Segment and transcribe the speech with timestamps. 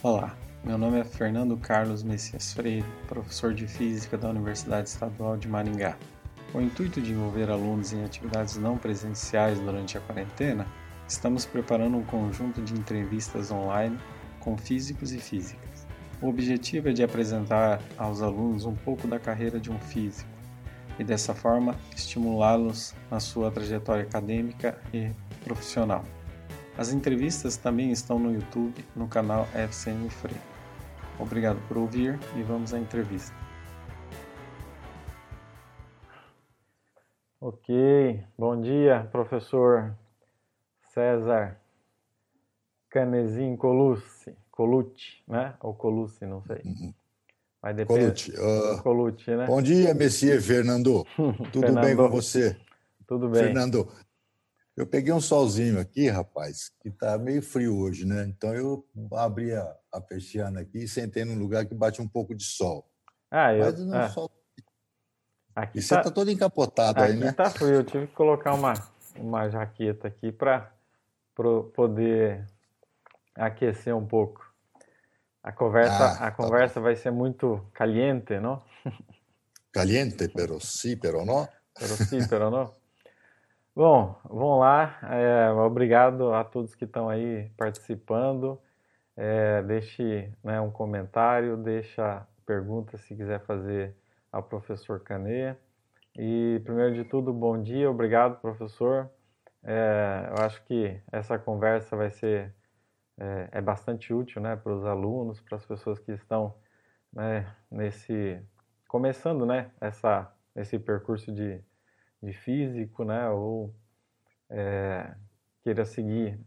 [0.00, 5.48] Olá, meu nome é Fernando Carlos Messias Freire, professor de Física da Universidade Estadual de
[5.48, 5.96] Maringá.
[6.52, 10.68] Com o intuito de envolver alunos em atividades não presenciais durante a quarentena,
[11.08, 13.98] estamos preparando um conjunto de entrevistas online
[14.38, 15.84] com físicos e físicas.
[16.22, 20.30] O objetivo é de apresentar aos alunos um pouco da carreira de um físico
[20.96, 25.10] e, dessa forma, estimulá-los na sua trajetória acadêmica e
[25.42, 26.04] profissional.
[26.78, 30.40] As entrevistas também estão no YouTube, no canal FCM Freire.
[31.18, 33.34] Obrigado por ouvir e vamos à entrevista.
[37.40, 39.92] Ok, bom dia, professor
[40.94, 41.60] César
[42.88, 45.54] Canesim Colucci, Colucci, né?
[45.60, 46.62] Ou Colucci, não sei.
[47.60, 48.00] Mas depende.
[48.00, 49.46] Colucci, uh, Colucci, né?
[49.46, 51.04] Bom dia, Messias Fernando.
[51.50, 51.84] Tudo Fernando.
[51.84, 52.56] bem com você?
[53.04, 53.42] Tudo bem.
[53.42, 53.88] Fernando,
[54.78, 58.24] eu peguei um solzinho aqui, rapaz, que está meio frio hoje, né?
[58.28, 62.32] Então eu abri a, a persiana aqui e sentei num lugar que bate um pouco
[62.32, 62.88] de sol.
[63.28, 63.64] Ah, eu.
[63.64, 64.08] Mas não ah.
[64.08, 64.30] sol.
[65.52, 67.30] Aqui e você está tá todo encapotado aí, né?
[67.30, 67.74] Está frio.
[67.74, 68.74] Eu tive que colocar uma,
[69.16, 70.72] uma jaqueta aqui para
[71.74, 72.46] poder
[73.34, 74.46] aquecer um pouco.
[75.42, 78.62] A conversa, ah, a tá conversa tá vai ser muito caliente, não?
[79.72, 81.48] Caliente, pero sí, pero no.
[81.74, 82.72] Pero sí, pero no.
[83.78, 84.98] Bom, vamos lá.
[85.04, 88.60] É, obrigado a todos que estão aí participando.
[89.16, 93.94] É, deixe né, um comentário, deixa pergunta se quiser fazer
[94.32, 95.54] ao professor Canê.
[96.18, 99.08] E, primeiro de tudo, bom dia, obrigado, professor.
[99.62, 102.52] É, eu acho que essa conversa vai ser
[103.16, 106.52] é, é bastante útil né, para os alunos, para as pessoas que estão
[107.12, 108.42] né, nesse
[108.88, 111.62] começando né, essa, esse percurso de
[112.22, 113.74] de físico, né, ou
[114.50, 115.14] é,
[115.62, 116.38] queira seguir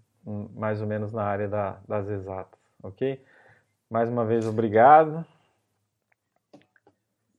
[0.54, 3.24] mais ou menos na área da, das exatas, ok?
[3.90, 5.26] Mais uma vez, obrigado.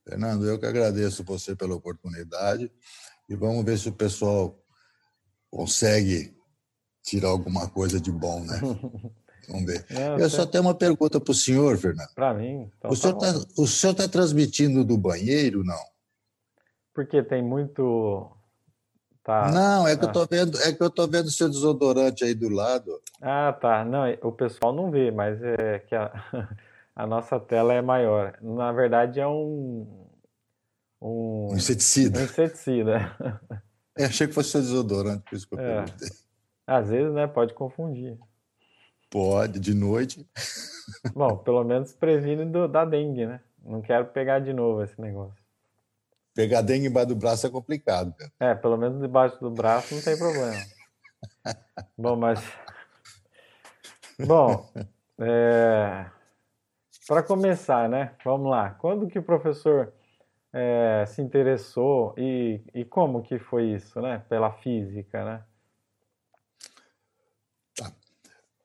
[0.05, 2.71] Fernando, eu que agradeço você pela oportunidade
[3.29, 4.59] e vamos ver se o pessoal
[5.51, 6.37] consegue
[7.03, 8.61] tirar alguma coisa de bom, né?
[9.49, 9.85] Vamos ver.
[9.91, 12.15] Não, eu só tenho uma pergunta para o senhor, Fernando.
[12.15, 12.71] Para mim.
[12.79, 12.95] Então tá
[13.57, 15.92] o senhor está tá transmitindo do banheiro, não?
[16.95, 18.31] Porque tem muito.
[19.23, 19.51] Tá.
[19.53, 20.09] Não, é que ah.
[20.09, 23.01] eu tô vendo, é que eu tô vendo seu desodorante aí do lado.
[23.21, 23.85] Ah, tá.
[23.85, 26.13] Não, o pessoal não vê, mas é que a,
[26.97, 28.37] a nossa tela é maior.
[28.43, 30.09] Na verdade é um
[31.03, 32.21] um, um inseticida.
[32.21, 33.17] Um inseticida.
[33.95, 35.83] É, achei que fosse seu desodorante, por isso que eu é.
[35.83, 36.09] perguntei.
[36.67, 38.19] Às vezes, né, pode confundir.
[39.11, 40.27] Pode, de noite.
[41.15, 43.41] Bom, pelo menos previne do, da dengue, né?
[43.63, 45.42] Não quero pegar de novo esse negócio.
[46.35, 48.15] Pegar dengue embaixo do braço é complicado.
[48.15, 48.33] Cara.
[48.41, 50.65] É, pelo menos debaixo do braço não tem problema.
[51.97, 52.41] Bom, mas.
[54.19, 54.71] Bom,
[55.19, 56.07] é...
[57.07, 58.15] para começar, né?
[58.25, 58.71] Vamos lá.
[58.71, 59.93] Quando que o professor
[60.53, 64.25] é, se interessou e, e como que foi isso, né?
[64.29, 65.45] Pela física, né?
[67.77, 67.93] Tá.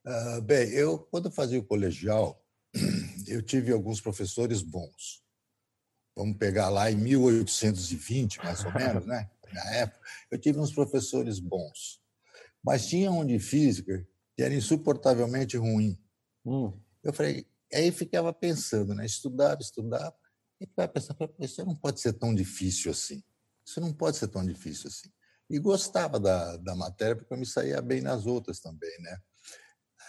[0.06, 2.42] Uh, bem, eu, quando fazia o colegial,
[3.28, 5.27] eu tive alguns professores bons
[6.18, 9.30] vamos pegar lá em 1820, mais ou menos, né?
[9.54, 10.02] na época,
[10.32, 12.02] eu tive uns professores bons.
[12.64, 14.06] Mas tinha um de física
[14.36, 15.98] que era insuportavelmente ruim.
[16.44, 16.74] Hum.
[17.04, 19.06] Eu falei, aí ficava pensando, né?
[19.06, 20.16] Estudava, estudava,
[20.60, 23.24] e ficava pensando, isso não pode ser tão difícil assim.
[23.66, 25.10] Isso não pode ser tão difícil assim.
[25.50, 29.18] E gostava da, da matéria, porque eu me saía bem nas outras também, né?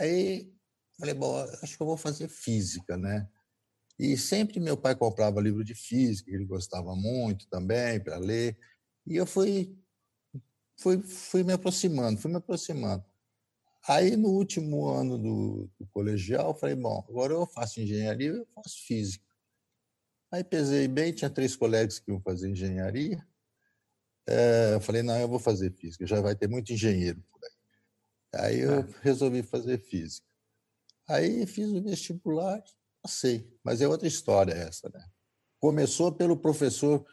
[0.00, 0.52] Aí
[0.98, 3.28] falei, bom, acho que eu vou fazer física, né?
[3.98, 8.56] E sempre meu pai comprava livro de física, ele gostava muito também para ler.
[9.06, 9.76] E eu fui,
[10.76, 13.04] fui, fui me aproximando, fui me aproximando.
[13.88, 18.84] Aí, no último ano do, do colegial, falei: bom, agora eu faço engenharia, eu faço
[18.87, 19.25] física.
[20.31, 23.26] Aí pesei bem, tinha três colegas que iam fazer engenharia.
[24.28, 28.44] É, eu falei: não, eu vou fazer física, já vai ter muito engenheiro por aí.
[28.44, 28.88] Aí eu é.
[29.00, 30.26] resolvi fazer física.
[31.08, 32.62] Aí fiz o vestibular,
[33.03, 35.05] Passei, mas é outra história essa, né?
[35.61, 37.05] Começou pelo professor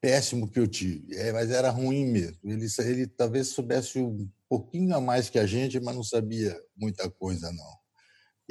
[0.00, 2.38] péssimo que eu tive, é, mas era ruim mesmo.
[2.44, 7.08] Ele, ele talvez soubesse um pouquinho a mais que a gente, mas não sabia muita
[7.08, 7.82] coisa, não.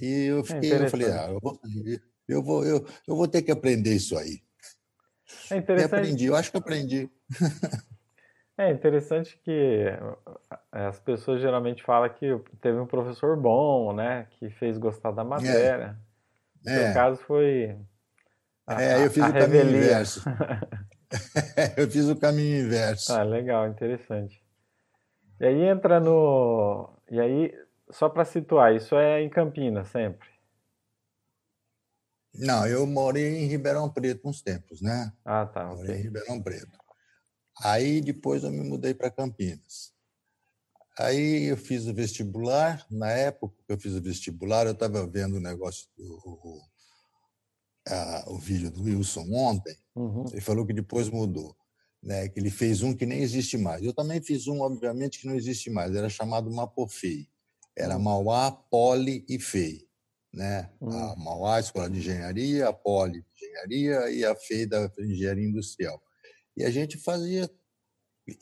[0.01, 1.59] E eu é fiquei, é eu falei, ah, eu vou,
[2.27, 4.41] eu, vou, eu, eu vou ter que aprender isso aí.
[5.51, 5.91] É interessante.
[5.91, 7.09] E aprendi, eu acho que aprendi.
[8.57, 9.99] É interessante que eh,
[10.71, 12.27] as pessoas geralmente falam que
[12.61, 15.25] teve um professor bom, né, que fez gostar da é.
[15.25, 15.97] matéria.
[15.97, 16.10] É.
[16.65, 16.87] É.
[16.89, 17.77] No caso foi.
[18.67, 20.23] A, é, eu fiz o caminho inverso.
[21.77, 23.11] eu fiz o caminho inverso.
[23.11, 24.41] Ah, legal, interessante.
[25.39, 26.97] E aí entra no.
[27.09, 27.53] E aí,
[27.89, 30.29] só para situar, isso é em Campinas sempre?
[32.33, 35.11] Não, eu morei em Ribeirão Preto uns tempos, né?
[35.25, 35.65] Ah, tá.
[35.65, 35.95] Morei Okay.
[35.95, 36.77] em Ribeirão Preto.
[37.63, 39.93] Aí depois eu me mudei para Campinas.
[41.05, 42.85] Aí eu fiz o vestibular.
[42.89, 46.61] Na época que eu fiz o vestibular, eu estava vendo o negócio, do, o,
[47.87, 49.75] a, o vídeo do Wilson ontem.
[49.95, 50.25] Uhum.
[50.31, 51.55] Ele falou que depois mudou,
[52.01, 52.29] né?
[52.29, 53.83] Que ele fez um que nem existe mais.
[53.83, 55.95] Eu também fiz um, obviamente, que não existe mais.
[55.95, 57.27] Era chamado Mapofei.
[57.75, 58.01] Era Hum.
[58.01, 59.87] Mauá, Poli e FEI,
[60.33, 60.69] né?
[60.81, 60.91] Hum.
[60.91, 66.01] A Mauá, Escola de Engenharia, a Poli de Engenharia e a FEI da Engenharia Industrial.
[66.55, 67.49] E a gente fazia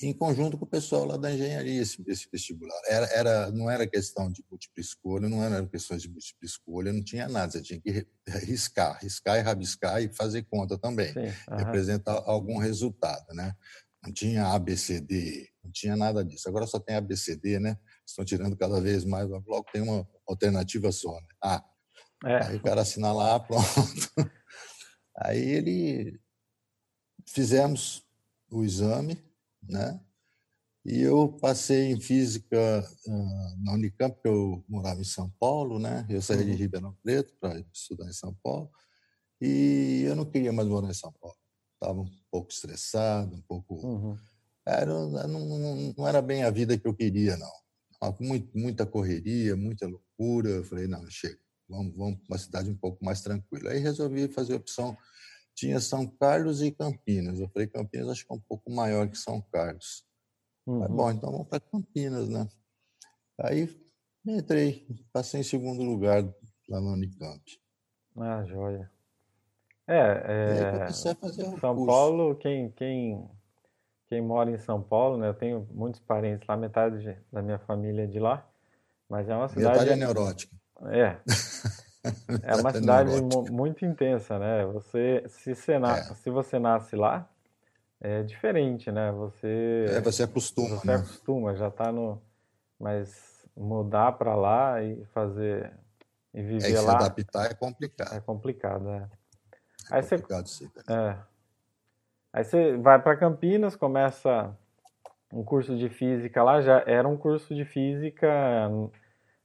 [0.02, 2.80] em conjunto com o pessoal lá da engenharia esse, esse vestibular.
[2.88, 7.04] Era, era, não era questão de múltipla escolha, não era questões de múltipla escolha, não
[7.04, 7.52] tinha nada.
[7.52, 11.34] Você tinha que ri- riscar, riscar e rabiscar e fazer conta também Sim.
[11.58, 13.54] representar algum resultado, né?
[14.04, 16.48] Não tinha ABCD, não tinha nada disso.
[16.48, 17.78] Agora só tem ABCD, né?
[18.08, 21.28] Estão tirando cada vez mais, logo tem uma alternativa só, né?
[21.44, 21.64] Ah,
[22.26, 22.44] É.
[22.46, 23.62] aí o cara assina lá, pronto.
[25.18, 26.20] Aí ele
[27.28, 28.04] fizemos
[28.50, 29.22] o exame,
[29.64, 30.00] né?
[30.86, 32.58] E eu passei em física
[33.08, 36.06] ah, na Unicamp, porque eu morava em São Paulo, né?
[36.10, 36.58] Eu saí de Uhum.
[36.58, 38.72] Ribeirão Preto para estudar em São Paulo.
[39.42, 41.38] E eu não queria mais morar em São Paulo.
[41.74, 43.76] Estava um pouco estressado, um pouco.
[43.76, 44.18] Uhum.
[44.66, 47.52] Era, não, não, era bem a vida que eu queria, não.
[48.54, 50.50] Muita correria, muita loucura.
[50.50, 53.72] Eu falei, não, chega, vamos, vamos para uma cidade um pouco mais tranquila.
[53.72, 54.98] Aí resolvi fazer a opção.
[55.60, 57.38] Tinha São Carlos e Campinas.
[57.38, 60.06] Eu falei, Campinas acho que é um pouco maior que São Carlos.
[60.66, 60.96] Mas, Uhum.
[60.96, 62.48] bom, então vamos para Campinas, né?
[63.42, 63.68] Aí
[64.26, 66.24] entrei, passei em segundo lugar
[66.70, 67.44] lá na Unicamp.
[68.18, 68.90] Ah, joia.
[69.86, 71.86] É, o São curso.
[71.88, 73.30] Paulo, quem, quem,
[74.08, 75.28] quem mora em São Paulo, né?
[75.28, 78.48] Eu tenho muitos parentes lá, metade de- da minha família é de lá,
[79.10, 80.56] mas é uma Metade cidade, é neurótica.
[80.92, 81.20] é,
[82.42, 84.66] é uma é cidade muito intensa, né?
[84.66, 86.14] Você, se você, na- É.
[86.14, 87.28] se você nasce lá,
[88.02, 89.12] é diferente, né?
[89.12, 90.96] Você, É, você acostuma, você né?
[90.96, 92.22] acostuma, já tá no,
[92.80, 95.72] mas mudar para lá e fazer
[96.34, 98.22] e É, e viver se lá adaptar é é complicado.
[98.22, 99.10] complicado, né?
[99.92, 100.70] É Aí você complicado sim.
[100.90, 101.18] É.
[102.32, 104.56] Aí você vai para Campinas, começa
[105.34, 108.28] um curso de física lá, já era um curso de física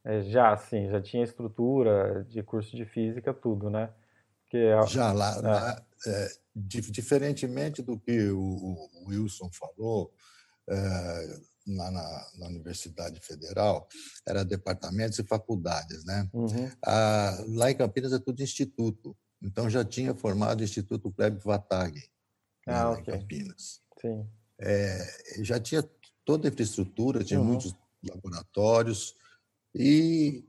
[0.04, 3.92] é, já assim, já tinha estrutura de curso de física, tudo, né?
[4.42, 10.12] Porque é- Já lá, é, lá, é, di- diferentemente do que o, o Wilson falou,
[10.68, 13.88] é, lá na, na Universidade Federal,
[14.26, 16.30] era departamentos e faculdades, né?
[16.32, 19.16] uhum, Ah, lá em Campinas é tudo instituto.
[19.42, 22.00] Então já tinha formado o Instituto Kleber Vatag,
[22.66, 23.82] né, ah, lá em Campinas.
[24.00, 24.30] sim,
[24.60, 25.06] É,
[25.42, 25.82] já tinha
[26.24, 27.74] toda a infraestrutura, tinha uhum, muitos
[28.08, 29.14] laboratórios
[29.74, 30.44] e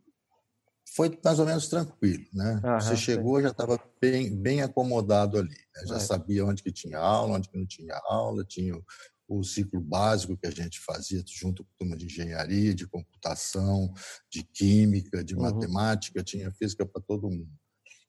[0.95, 2.66] foi mais ou menos tranquilo, né?
[2.77, 5.86] Você aham, sim, chegou, já estava bem, bem acomodado ali, né?
[5.88, 8.83] Já é, sabia onde que tinha aula, onde que não tinha aula, tinha o,
[9.27, 13.92] o ciclo básico que a gente fazia junto com a turma de engenharia, de computação,
[14.31, 17.51] de química, de uhum, matemática, tinha física para todo mundo.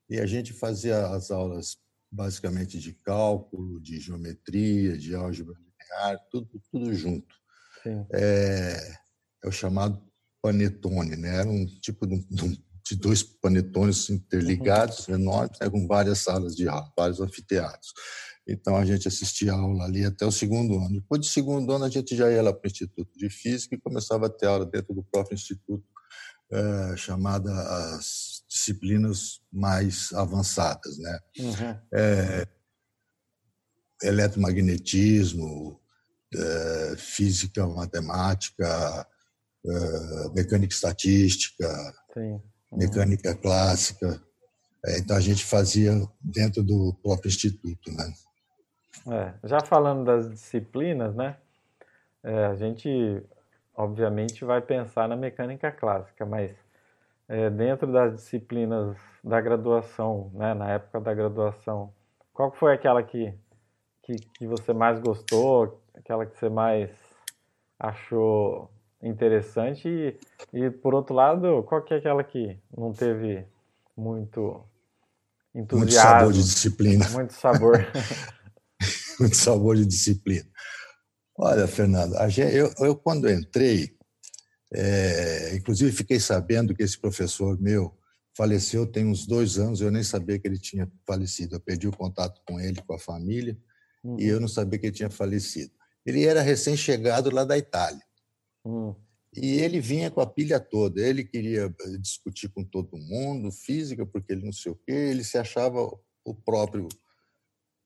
[0.08, 1.78] E a gente fazia as aulas
[2.12, 7.34] basicamente de cálculo, de geometria, de álgebra linear, tudo, tudo junto.
[7.82, 8.94] sim, É,
[9.42, 10.06] é o chamado
[10.46, 11.37] panetone, né?
[11.40, 12.56] Era um tipo de, um-
[12.88, 15.69] de dois panetones uhum, interligados, enormes, né?
[15.69, 17.92] com várias salas de aula, vários anfiteatros.
[18.49, 21.00] Então a gente assistia a aula ali até o segundo ano.
[21.00, 23.80] Depois do segundo ano a gente já ia lá para o Instituto de Física e
[23.80, 25.85] começava a ter aula dentro do próprio instituto,
[26.52, 27.50] eh, chamada
[27.97, 31.18] as disciplinas mais avançadas, né?
[31.40, 32.47] uhum, É,
[34.00, 35.80] eletromagnetismo,
[36.32, 39.06] eh, física, matemática,
[39.68, 41.66] eh, mecânica estatística,
[42.16, 42.40] uhum,
[42.73, 44.23] mecânica clássica.
[44.85, 48.12] Eh, Então a gente fazia dentro do próprio instituto, né?
[49.08, 49.35] é.
[49.44, 51.37] Já falando das disciplinas, né?
[52.23, 53.23] É, a gente,
[53.75, 56.50] obviamente, vai pensar na mecânica clássica, mas
[57.28, 61.92] é, dentro das disciplinas da graduação, né, na época da graduação,
[62.32, 63.32] qual foi aquela que,
[64.02, 66.90] que, que você mais gostou, aquela que você mais
[67.78, 68.70] achou
[69.03, 70.19] interessante e,
[70.53, 73.47] e, por outro lado, qual que é aquela que não teve
[73.97, 74.65] muito
[75.55, 77.79] Muito sabor de entusiasmo, disciplina, muito sabor?
[79.21, 80.49] muito sabor de disciplina.
[81.38, 83.95] Olha, Fernando, a eu, eu quando entrei,
[84.73, 87.97] é, inclusive fiquei sabendo que esse professor meu
[88.37, 91.57] faleceu tem uns dois anos, eu nem sabia que ele tinha falecido.
[91.57, 93.57] Eu perdi o contato com ele, com a família,
[94.05, 95.73] e Uhum, eu não sabia que ele tinha falecido.
[96.05, 98.03] Ele era recém-chegado lá da Itália.
[98.66, 98.94] Uhum,
[99.35, 101.00] E ele vinha com a pilha toda.
[101.00, 105.25] Ele queria eh, discutir com todo mundo, física, porque ele não sei o quê, ele
[105.25, 105.80] se achava
[106.25, 106.88] o próprio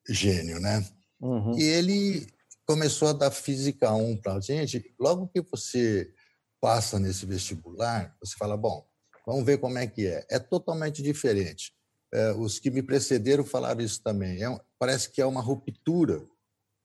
[0.08, 0.84] gênio, né?
[1.20, 1.58] Uhum.
[1.58, 2.26] E ele
[2.66, 4.94] começou a dar física 1 para a gente.
[4.98, 6.12] Logo que você
[6.60, 8.86] passa nesse vestibular, você fala: bom,
[9.26, 10.24] vamos ver como é que é.
[10.30, 11.72] É totalmente diferente.
[12.12, 14.42] É, os que me precederam falaram isso também.
[14.42, 16.26] É, parece que é uma ruptura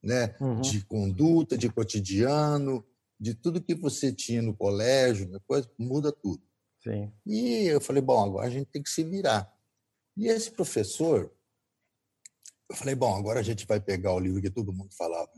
[0.03, 0.61] né, uhum.
[0.61, 2.85] de conduta, de cotidiano,
[3.19, 6.41] de tudo que você tinha no colégio, depois muda tudo.
[6.83, 7.11] Sim.
[7.25, 9.51] E eu falei, bom, agora a gente tem que se virar.
[10.15, 11.31] E esse professor,
[12.69, 15.29] eu falei, bom, agora a gente vai pegar o livro que todo mundo falava,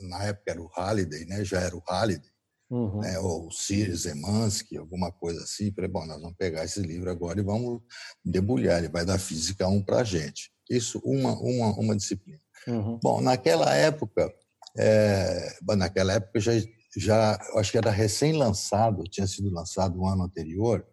[0.00, 1.44] na época era o Halliday, né?
[1.44, 2.30] já era o Halliday,
[2.70, 3.00] uhum.
[3.00, 3.18] né?
[3.18, 5.72] ou o Sir Zemansky, alguma coisa assim.
[5.72, 7.82] falei, bom, nós vamos pegar esse livro agora e vamos
[8.24, 10.50] debulhar, ele vai dar Física 1 para a gente.
[10.70, 12.40] Isso, uma, uma, uma disciplina.
[12.66, 12.98] Uhum.
[13.02, 14.32] Bom, naquela época,
[14.76, 16.52] é, naquela época já,
[16.98, 20.86] já acho que era recém-lançado, tinha sido lançado no ano anterior,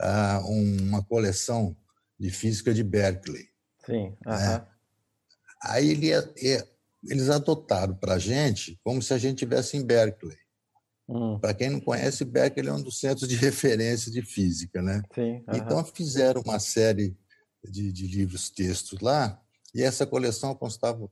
[0.00, 1.76] uh, uma coleção
[2.18, 3.48] de física de Berkeley.
[3.84, 4.16] Sim.
[4.24, 4.66] Né?
[5.62, 6.10] Aí ele
[7.08, 10.36] eles adotaram para a gente como se a gente tivesse em Berkeley.
[11.08, 11.38] Hum.
[11.40, 15.02] Para quem não conhece, Berkeley é um dos centros de referência de física, né?
[15.14, 17.16] Sim, Então fizeram uma série
[17.64, 19.40] de, de livros textos lá
[19.74, 21.10] e essa coleção constava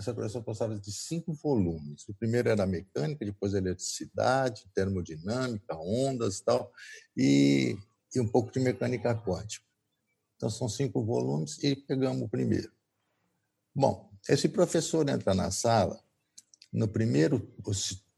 [0.00, 2.08] essa coleção constava de cinco volumes.
[2.08, 6.72] O primeiro era mecânica, depois eletricidade, termodinâmica, ondas e tal,
[7.14, 7.76] e,
[8.14, 9.64] e um pouco de mecânica quântica.
[10.36, 12.72] Então são cinco volumes e pegamos o primeiro.
[13.74, 16.02] Bom, esse professor entra na sala,
[16.72, 17.54] no primeiro,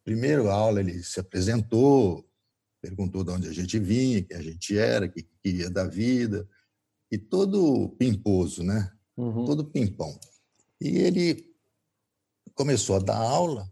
[0.04, 2.24] primeiro aula ele se apresentou,
[2.80, 6.48] perguntou de onde a gente vinha, quem a gente era, o que queria da vida,
[7.10, 8.92] e todo pimposo, né?
[9.16, 9.44] Uhum.
[9.44, 10.18] Todo pimpão.
[10.80, 11.51] E ele
[12.62, 13.70] começou a dar aula,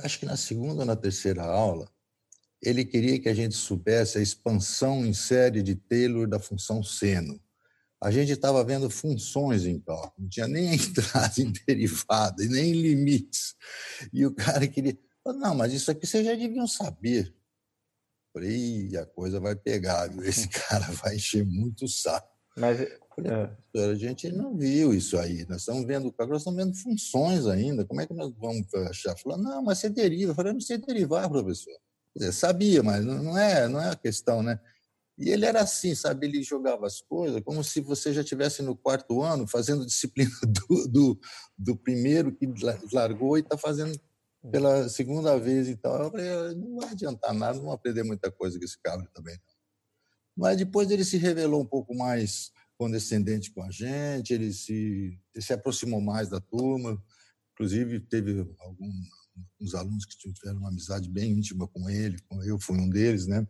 [0.00, 1.90] acho que na segunda ou na terceira aula,
[2.62, 7.40] ele queria que a gente soubesse a expansão em série de Taylor da função seno
[8.02, 12.72] a gente estava vendo funções em cálculo, não tinha nem entrada em derivada e nem
[12.72, 13.54] limites.
[14.12, 17.34] E o cara queria, não, mas isso aqui vocês já deviam saber.
[18.32, 20.24] Falei, a coisa vai pegar, viu?
[20.24, 22.29] esse cara vai encher muito o saco.
[22.60, 23.50] Mas é.
[23.90, 28.00] a gente não viu isso aí, nós estamos vendo nós estamos vendo funções ainda, como
[28.00, 29.16] é que nós vamos achar?
[29.16, 30.32] Falou, não, mas você deriva.
[30.32, 31.74] Eu falei, não sei derivar, professor.
[32.14, 34.60] Dizer, sabia, mas não é, não é a questão, né?
[35.16, 36.26] E ele era assim, sabe?
[36.26, 40.88] Ele jogava as coisas como se você já estivesse no quarto ano fazendo disciplina do,
[40.88, 41.20] do,
[41.56, 42.46] do primeiro que
[42.92, 43.98] largou e está fazendo
[44.50, 46.02] pela segunda vez e tal.
[46.02, 49.38] Eu falei, não vai adiantar nada, não vou aprender muita coisa com esse cabra também.
[50.36, 55.44] Mas depois ele se revelou um pouco mais condescendente com a gente, ele se, ele
[55.44, 57.02] se aproximou mais da turma,
[57.52, 62.88] inclusive teve alguns alunos que tiveram uma amizade bem íntima com ele, eu fui um
[62.88, 63.46] deles, né?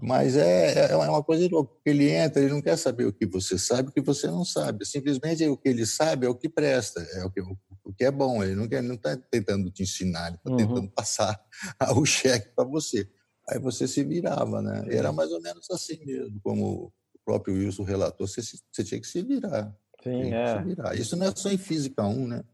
[0.00, 1.72] Mas é, é uma coisa louca.
[1.86, 4.84] Ele entra, ele não quer saber o que você sabe, o que você não sabe.
[4.84, 8.10] Simplesmente o que ele sabe é o que presta, é o que, o que é
[8.10, 8.42] bom.
[8.42, 10.56] Ele não está tentando te ensinar, ele está uhum.
[10.56, 11.40] tentando passar
[11.96, 13.08] o cheque para você.
[13.48, 14.84] Aí você se virava, né?
[14.88, 16.92] Era mais ou menos assim mesmo, como o
[17.24, 19.74] próprio Wilson relatou, você, você tinha que se virar.
[20.02, 20.62] Sim, é.
[20.62, 20.94] Virar.
[20.94, 22.44] Isso não é só em Física 1, né?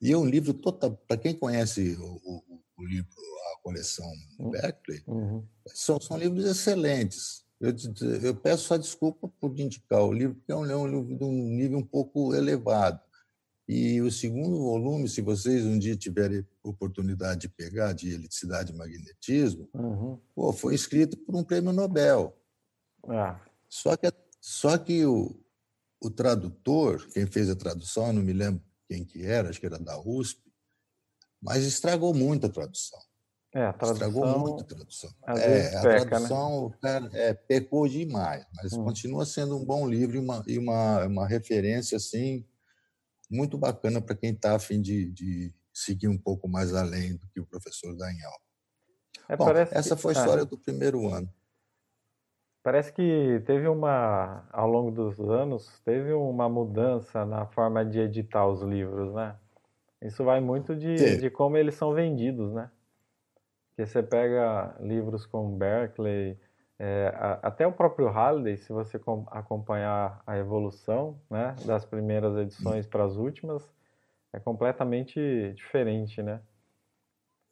[0.00, 0.96] E é um livro total.
[1.06, 3.14] Para quem conhece o, o, o livro
[3.62, 4.50] coleção hum.
[4.50, 5.46] Berkeley, uhum.
[5.66, 7.44] são, são livros excelentes.
[7.60, 7.74] Eu,
[8.22, 11.24] eu, peço só desculpa por indicar o livro, porque é um, é um livro de
[11.24, 13.00] um nível um pouco elevado.
[13.72, 18.76] E o segundo volume, se vocês um dia tiverem oportunidade de pegar, de eletricidade e
[18.76, 20.18] magnetismo, uhum.
[20.34, 22.36] pô, foi escrito por um prêmio Nobel.
[23.06, 23.40] Ah.
[23.68, 25.40] Só que, só que o,
[26.02, 29.66] o tradutor, quem fez a tradução, eu não me lembro quem que era, acho que
[29.66, 30.42] era da USP,
[31.40, 32.98] mas estragou muito a tradução.
[33.54, 35.10] É, a tradução, Estragou muito a tradução.
[35.28, 36.76] é, a peca, tradução né?
[36.82, 38.82] cara, é, pecou demais, mas hum.
[38.82, 42.44] continua sendo um bom livro e uma, e uma, uma referência assim
[43.30, 47.26] muito bacana para quem está a fim de, de, seguir um pouco mais além do
[47.28, 48.32] que o professor Daniel.
[49.28, 50.20] É, bom, essa foi a ah.
[50.20, 51.32] história ah, do primeiro ano.
[52.62, 58.46] Parece que teve uma, ao longo dos anos, teve uma mudança na forma de editar
[58.46, 59.36] os livros, né?
[60.02, 62.70] Isso vai muito de, de como eles são vendidos, né?
[63.80, 66.38] que você pega livros como Berkeley,
[66.82, 72.34] é, a, até o próprio Halliday, se você com, acompanhar a evolução né, das primeiras
[72.38, 73.62] edições para as últimas,
[74.32, 76.40] é completamente diferente, né?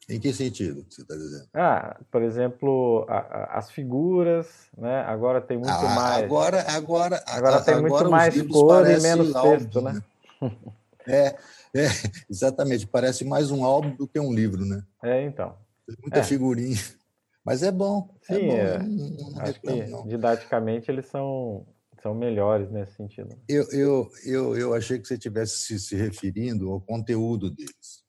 [0.08, 1.46] Em que sentido você está dizendo?
[1.52, 5.02] Ah, por exemplo, a, a, as figuras, né?
[5.02, 6.24] Agora tem muito ah, mais.
[6.24, 9.92] Agora, agora, agora tem agora muito mais cor e menos texto, né?
[9.92, 10.02] né?
[11.10, 11.28] É,
[11.74, 11.86] é,
[12.28, 12.86] exatamente.
[12.86, 14.82] Parece mais um álbum do que um livro, né?
[15.02, 15.56] É, então.
[16.02, 16.22] Muita é.
[16.22, 16.76] figurinha.
[17.48, 18.14] Mas é bom.
[18.28, 21.66] É Sim, é bom, não, não que didaticamente eles são,
[22.02, 23.34] são melhores nesse sentido.
[23.48, 28.04] Eu, eu, eu, eu achei que você estivesse se, se referindo ao conteúdo deles.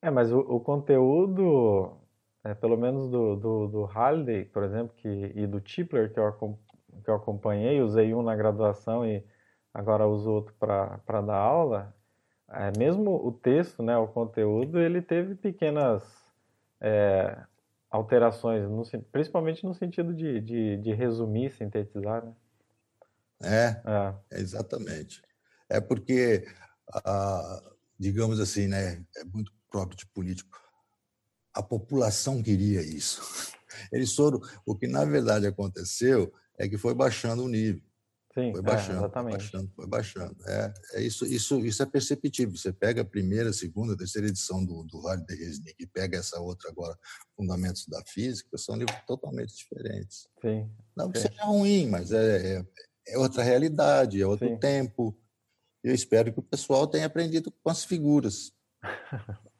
[0.00, 1.98] É, mas o, o conteúdo,
[2.42, 6.32] é, pelo menos do, do, do Halliday, por exemplo, que, e do Tipler, que eu,
[7.04, 9.22] que eu acompanhei, usei um na graduação e
[9.74, 11.94] agora uso outro para dar aula,
[12.48, 16.02] é, mesmo o texto, né, o conteúdo, ele teve pequenas
[16.80, 17.36] é,
[17.90, 22.34] alterações, no, principalmente no sentido de, de, de resumir, sintetizar, né?
[23.42, 23.82] É,
[24.30, 25.22] é, exatamente.
[25.68, 26.46] É porque,
[27.04, 27.62] ah,
[27.98, 30.60] digamos assim, né, é muito próprio de político.
[31.54, 33.22] A população queria isso.
[33.92, 34.40] Eles foram.
[34.66, 37.82] O que na verdade aconteceu é que foi baixando o nível.
[38.32, 39.32] Sim, foi baixando, é, exatamente.
[39.32, 40.36] foi baixando, foi baixando.
[40.46, 42.56] É, é isso, isso, isso é perceptível.
[42.56, 46.38] Você pega a primeira, segunda, terceira edição do, do Rádio de Resnick e pega essa
[46.40, 46.96] outra agora,
[47.36, 50.28] Fundamentos da Física, são livros totalmente diferentes.
[50.40, 50.70] Sim.
[50.96, 52.64] Não que seja ruim, mas é, é,
[53.08, 54.56] é outra realidade, é outro sim.
[54.58, 55.16] tempo.
[55.82, 58.52] Eu espero que o pessoal tenha aprendido com as figuras.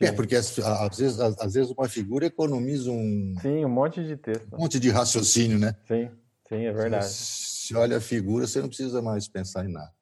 [0.00, 0.56] É, porque às,
[0.98, 3.34] vezes, às vezes uma figura economiza um.
[3.40, 4.52] Sim, um monte de texto.
[4.52, 5.76] Um monte de raciocínio, né?
[5.86, 6.10] Sim,
[6.52, 7.12] sim, é verdade.
[7.12, 9.92] Se olha a figura, você não precisa mais pensar em nada.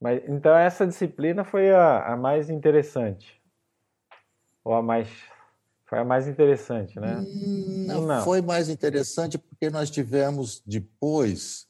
[0.00, 3.40] Mas, então, essa disciplina foi a, a mais interessante?
[4.62, 5.08] Ou a mais.
[5.86, 7.20] Foi a mais interessante, né?
[7.20, 11.66] Hum, não, não, foi mais interessante porque nós tivemos depois,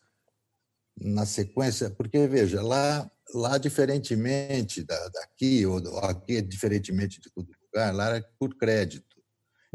[1.01, 7.95] na sequência, porque, veja, lá, lá diferentemente da, daqui, ou aqui, diferentemente de tudo lugar,
[7.95, 9.14] lá era por crédito.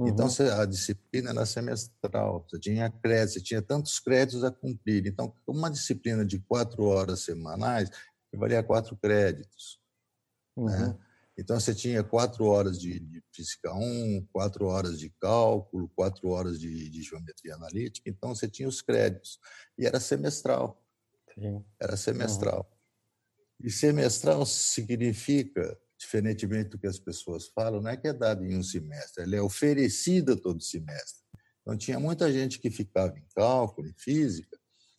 [0.08, 0.32] Então, uhum.
[0.32, 5.06] Então, a disciplina era semestral, você tinha crédito, você tinha tantos créditos a cumprir.
[5.08, 7.90] Então, uma disciplina de quatro horas semanais
[8.34, 9.80] valia quatro créditos.
[10.56, 10.64] Né?
[10.64, 10.88] Uhum.
[10.88, 11.00] Né?
[11.38, 16.60] Então, você tinha quatro horas de, de, Física 1, quatro horas de cálculo, quatro horas
[16.60, 18.10] de, de, Geometria Analítica.
[18.10, 19.40] Então, você tinha os créditos.
[19.78, 20.82] E era semestral.
[21.34, 21.64] Sim.
[21.80, 22.70] Era semestral.
[22.70, 23.68] Uhum.
[23.68, 28.58] E semestral significa diferentemente do que as pessoas falam, não é que é dado em
[28.58, 31.24] um semestre, ela é oferecida todo semestre.
[31.62, 34.58] Então, tinha muita gente que ficava em cálculo, em física,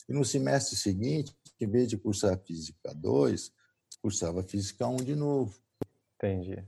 [0.08, 3.52] e no semestre seguinte, em vez de cursar Física 2,
[4.02, 5.58] cursava Física 1 de novo.
[6.16, 6.64] Entendi.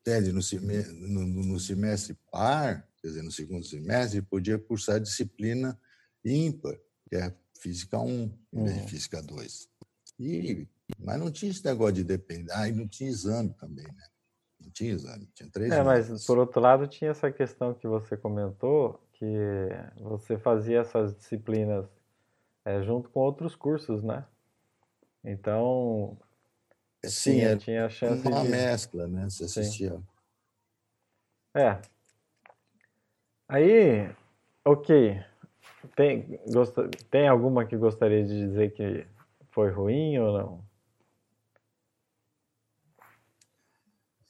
[0.00, 0.32] Entende?
[0.32, 5.78] No, no, no semestre par, quer dizer, no segundo semestre, podia cursar disciplina
[6.24, 8.88] ímpar, que é Física 1, em vez de uhum.
[8.88, 9.68] Física 2.
[10.18, 12.52] E mas não tinha esse negócio de depender.
[12.52, 14.04] Ah, e não tinha exame também, né?
[14.60, 18.16] Não tinha exame, tinha três É, mas por outro lado tinha essa questão que você
[18.16, 19.26] comentou, que
[20.00, 21.86] você fazia essas disciplinas
[22.64, 24.24] é, junto com outros cursos, né?
[25.24, 26.16] Então,
[27.04, 28.48] Sim, tinha, tinha a chance uma de...
[28.48, 29.24] mescla, né?
[29.28, 29.92] Você assistia.
[29.92, 30.04] Sim.
[31.54, 31.80] É.
[33.48, 34.10] Aí,
[34.64, 35.22] ok.
[35.96, 36.74] Tem, gost...
[37.10, 39.06] Tem alguma que gostaria de dizer que
[39.50, 40.69] foi ruim ou não?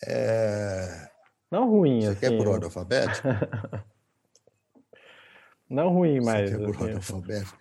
[0.06, 1.10] É...
[1.50, 2.20] Não ruim, Você assim.
[2.20, 3.86] quer por ordem alfabética?
[5.68, 6.50] Não ruim, mas.
[6.50, 6.82] Você quer por assim.
[6.82, 7.60] ordem alfabética?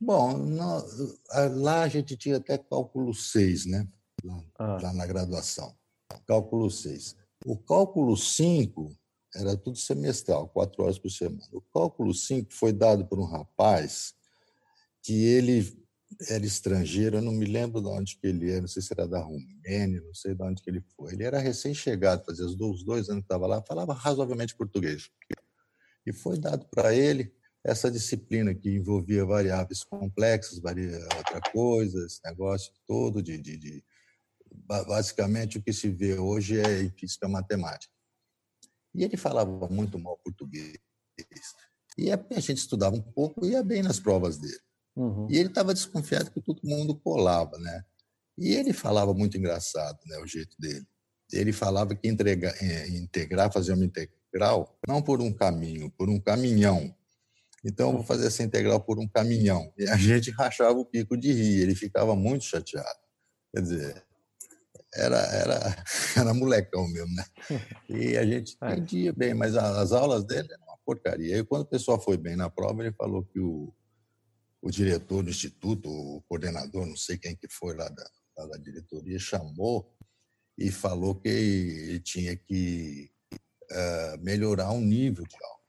[0.00, 0.82] Bom, no,
[1.56, 3.86] lá a gente tinha até cálculo 6, né?
[4.24, 4.78] Lá, ah.
[4.82, 5.74] lá na graduação.
[6.26, 7.16] Cálculo 6.
[7.44, 8.96] O cálculo 5
[9.34, 11.48] era tudo semestral, quatro horas por semana.
[11.52, 14.14] O cálculo 5 foi dado por um rapaz
[15.02, 15.79] que ele
[16.28, 19.06] era estrangeiro, eu não me lembro de onde que ele era, não sei se era
[19.06, 21.12] da Romênia, não sei de onde que ele foi.
[21.12, 25.10] Ele era recém-chegado, fazia os dois, dois anos que estava lá, falava razoavelmente português.
[26.06, 27.32] E foi dado para ele
[27.64, 33.84] essa disciplina que envolvia variáveis complexas, varia outra coisa, esse negócio todo de, de, de
[34.52, 37.92] basicamente o que se vê hoje é em física matemática.
[38.94, 40.78] E ele falava muito mal português.
[41.96, 44.58] E a gente estudava um pouco e ia bem nas provas dele.
[44.96, 45.28] Uhum.
[45.30, 47.84] E ele estava desconfiado que todo mundo colava, né?
[48.36, 50.18] E ele falava muito engraçado, né?
[50.18, 50.86] O jeito dele.
[51.32, 56.18] Ele falava que entregar, é, integrar, fazer uma integral, não por um caminho, por um
[56.18, 56.94] caminhão.
[57.64, 59.72] Então, vou fazer essa integral por um caminhão.
[59.78, 62.98] E a gente rachava o pico de rir, ele ficava muito chateado.
[63.54, 64.04] Quer dizer,
[64.94, 65.84] era, era,
[66.16, 67.24] era molecão mesmo, né?
[67.88, 68.72] E a gente é.
[68.72, 71.38] entendia bem, mas as aulas dele eram uma porcaria.
[71.38, 73.72] E quando o pessoal foi bem na prova, ele falou que o,
[74.62, 78.58] o diretor do instituto, o coordenador, não sei quem que foi lá da, lá da
[78.58, 79.90] diretoria, chamou
[80.58, 85.60] e falou que ele tinha que uh, melhorar um nível de aula.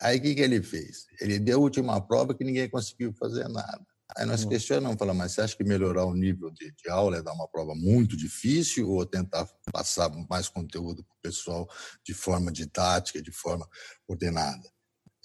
[0.00, 1.06] Aí o que, que ele fez?
[1.20, 3.84] Ele deu a última prova que ninguém conseguiu fazer nada.
[4.16, 4.48] Aí nós hum.
[4.48, 7.48] questionamos, falamos, mas você acha que melhorar o nível de, de, aula é dar uma
[7.48, 11.68] prova muito difícil ou tentar passar mais conteúdo para o pessoal
[12.04, 13.66] de forma didática, de forma
[14.06, 14.68] ordenada?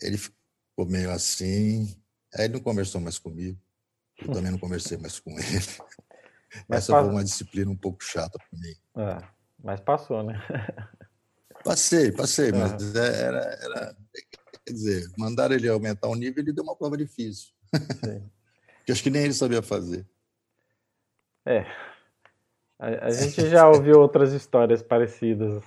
[0.02, 2.00] Ele ficou meio assim,
[2.36, 3.60] aí ele não conversou mais comigo,
[4.20, 5.42] eu também não conversei mais com ele.
[6.68, 8.74] Mas Essa foi uma disciplina um pouco chata para mim.
[8.96, 9.28] É,
[9.62, 10.42] mas passou, né?
[11.64, 13.96] Passei, passei, mas era, era,
[14.66, 17.54] Quer dizer, mandaram ele aumentar o nível, ele deu uma prova difícil.
[18.86, 20.08] Que acho que nem ele sabia fazer.
[21.46, 21.66] É.
[22.80, 25.62] A, a gente já ouviu outras histórias parecidas,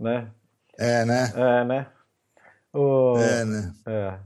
[0.00, 0.32] né?
[0.78, 1.32] É, né?
[1.36, 1.92] É, né?
[2.72, 3.74] O, é, né?
[3.84, 4.18] É.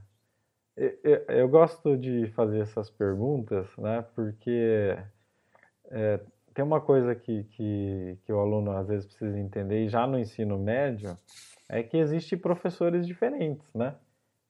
[0.76, 4.04] Eu, eu, gosto de fazer essas perguntas, né?
[4.14, 4.94] Porque
[5.86, 6.20] é,
[6.52, 10.18] tem uma coisa que, que, que o aluno às vezes precisa entender, e já no
[10.18, 11.16] ensino médio,
[11.66, 13.94] é que existem professores diferentes, né?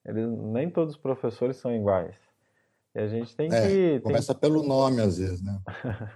[0.04, 2.16] Eles, nem todos os professores são iguais.
[2.92, 4.00] E a gente tem é, que.
[4.00, 4.40] Começa tem...
[4.40, 5.60] pelo nome, às vezes, né?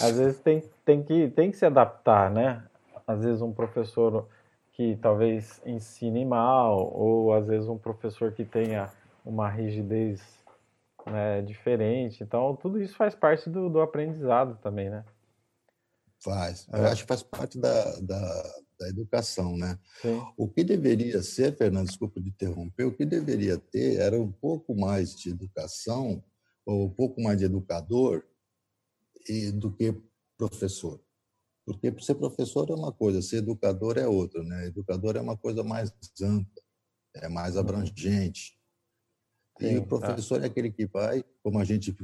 [0.00, 2.62] às vezes tem, tem, que, tem que se adaptar, né?
[3.06, 4.28] Às vezes um professor
[4.76, 8.92] que talvez ensine mal, ou às vezes um professor que tenha
[9.24, 10.20] uma rigidez
[11.06, 12.22] né, diferente.
[12.22, 15.02] Então, tudo isso faz parte do, do aprendizado também, né?
[16.22, 16.68] Faz.
[16.70, 16.78] É.
[16.78, 18.42] Eu acho que faz parte da, da,
[18.78, 19.78] da educação, né?
[20.02, 20.22] Sim.
[20.36, 24.78] O que deveria ser, Fernando, desculpa de interromper, o que deveria ter era um pouco
[24.78, 26.22] mais de educação,
[26.66, 28.24] ou um pouco mais de educador
[29.26, 29.94] e, do que
[30.36, 31.00] professor.
[31.66, 34.68] Porque ser professor é uma coisa, ser educador é outra, né?
[34.68, 36.62] Educador é uma coisa mais ampla,
[37.16, 37.60] é mais uhum.
[37.60, 38.56] abrangente.
[39.58, 39.86] Sim, e o tá.
[39.88, 40.44] professor tá.
[40.44, 41.94] é aquele que vai, como a gente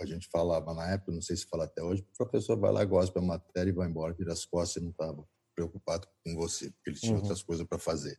[0.00, 2.82] a gente falava na época, não sei se fala até hoje, o professor vai lá,
[2.86, 6.70] gosta da matéria e vai embora, vira as costas e não estava preocupado com você,
[6.70, 7.18] porque ele tinha uhum.
[7.18, 8.18] outras coisas para fazer.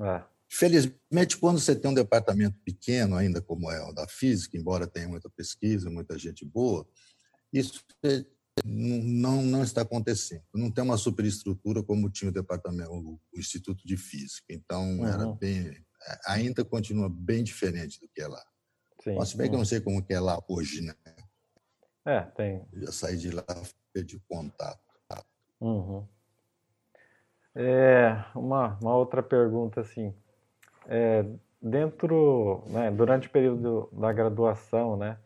[0.00, 0.24] É.
[0.48, 5.08] Felizmente, quando você tem um departamento pequeno, ainda como é o da física, embora tenha
[5.08, 6.86] muita pesquisa, muita gente boa,
[7.52, 7.84] isso
[8.64, 10.42] não, não está acontecendo.
[10.54, 14.46] Não tem uma superestrutura como tinha o departamento, o, Instituto de Física.
[14.50, 15.06] Então, uhum.
[15.06, 18.42] era bem, é, ainda continua bem diferente do que é lá.
[19.02, 19.16] Sim.
[19.16, 20.94] Mas, se bem que eu não sei como que é lá hoje, né?
[22.06, 22.66] É, tem.
[22.72, 23.44] Eu já saí de lá,
[23.92, 24.84] perdi contato.
[25.60, 26.06] Uhum.
[27.54, 30.12] É, uma, uma outra pergunta, assim,
[30.86, 31.24] é,
[31.62, 35.18] dentro, né, durante o período da graduação, né,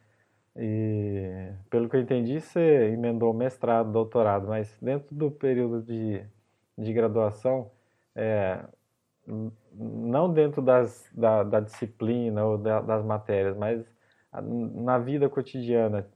[0.58, 6.24] e pelo que eu entendi, você emendou mestrado, doutorado, mas dentro do período de,
[6.76, 7.70] de graduação,
[8.14, 8.64] é,
[9.72, 13.84] não dentro das, da, da disciplina ou da, das matérias, mas
[14.74, 16.06] na vida cotidiana,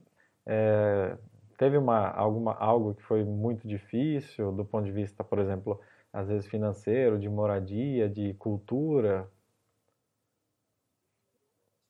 [0.45, 1.15] é,
[1.57, 5.79] teve uma, alguma, algo que foi muito difícil do ponto de vista, por exemplo,
[6.11, 9.27] às vezes financeiro, de moradia, de cultura?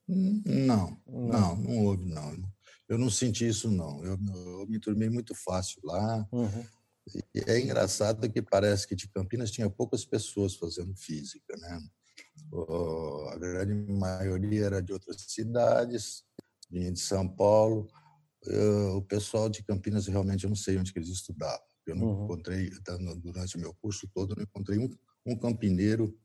[0.06, 2.36] Não, não, não, houve, não.
[2.88, 4.04] Eu não senti isso, não.
[4.04, 6.26] Eu, eu me turmei muito fácil lá.
[6.30, 6.64] Uhum.
[7.34, 11.80] E é engraçado que parece que de Campinas tinha poucas pessoas fazendo física, né?
[13.32, 16.24] A grande maioria era de outras cidades,
[16.70, 17.88] vinha de São Paulo.
[18.94, 21.64] o pessoal de Campinas realmente eu não sei onde que eles estudavam.
[21.86, 22.24] Eu não uhum.
[22.24, 22.70] encontrei,
[23.18, 24.88] durante o meu curso todo, não encontrei um,
[25.26, 26.18] um campineiro.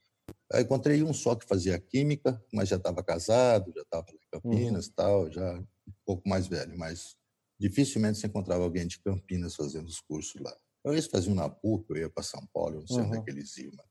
[0.52, 4.88] Eu encontrei um só que fazia química, mas já estava casado, já estava em Campinas
[4.88, 4.94] uhum.
[4.96, 7.16] tal, já um pouco mais velho, mas
[7.60, 10.56] dificilmente se encontrava alguém de Campinas fazendo os cursos lá.
[10.84, 13.04] Eu eles faziam na PUC, eu ia para São Paulo, eu não sei uhum.
[13.06, 13.26] onde é uhum.
[13.26, 13.86] que eles iam, mas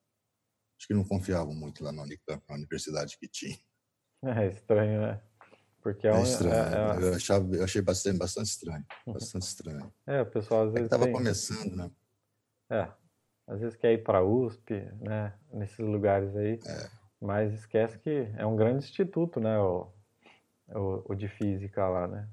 [0.79, 3.57] acho que não confiavam muito lá na Unicamp, na universidade que tinha.
[4.25, 5.23] É estranho, né?
[5.81, 6.53] Porque é, é estranho.
[6.53, 7.09] É, é...
[7.09, 8.85] Eu, achava, eu achei bastante, bastante estranho.
[9.07, 9.95] Bastante estranho.
[10.09, 10.87] É, o pessoal às é vezes.
[10.87, 11.13] Estava tem...
[11.13, 11.91] começando, né?
[12.73, 12.93] É.
[13.49, 15.33] Às vezes quer ir para a USP, né?
[15.53, 16.61] Nesses lugares aí.
[16.67, 16.89] É.
[17.21, 19.59] Mas esquece que é um grande instituto, né?
[19.59, 19.89] O,
[20.69, 22.29] o, o de física lá, né?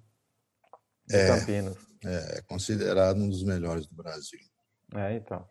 [1.08, 1.78] De é, Campinas.
[2.04, 4.39] É, considerado um dos melhores do Brasil.
[4.93, 5.47] É, então.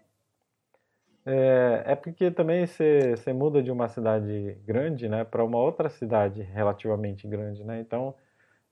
[1.27, 5.89] É, é porque também você, você muda de uma cidade grande, né, para uma outra
[5.89, 7.81] cidade relativamente grande, né?
[7.81, 8.15] Então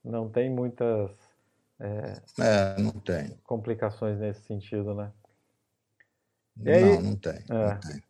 [0.03, 1.09] não tem muitas
[1.79, 5.11] é, é, não tem complicações nesse sentido, né?
[6.57, 8.03] E não, aí, não tem, é, não tem.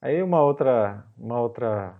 [0.00, 1.96] Aí uma outra, uma outra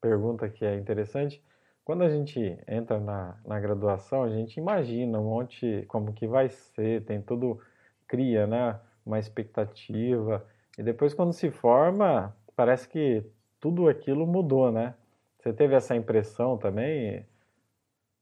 [0.00, 1.42] pergunta que é interessante,
[1.84, 6.48] quando a gente entra na, na graduação, a gente imagina um monte como que vai
[6.48, 7.60] ser, tem tudo
[8.06, 8.78] cria, né?
[9.04, 10.46] Uma expectativa.
[10.78, 13.24] E depois, quando se forma, parece que
[13.58, 14.94] tudo aquilo mudou, né?
[15.38, 17.26] Você teve essa impressão também,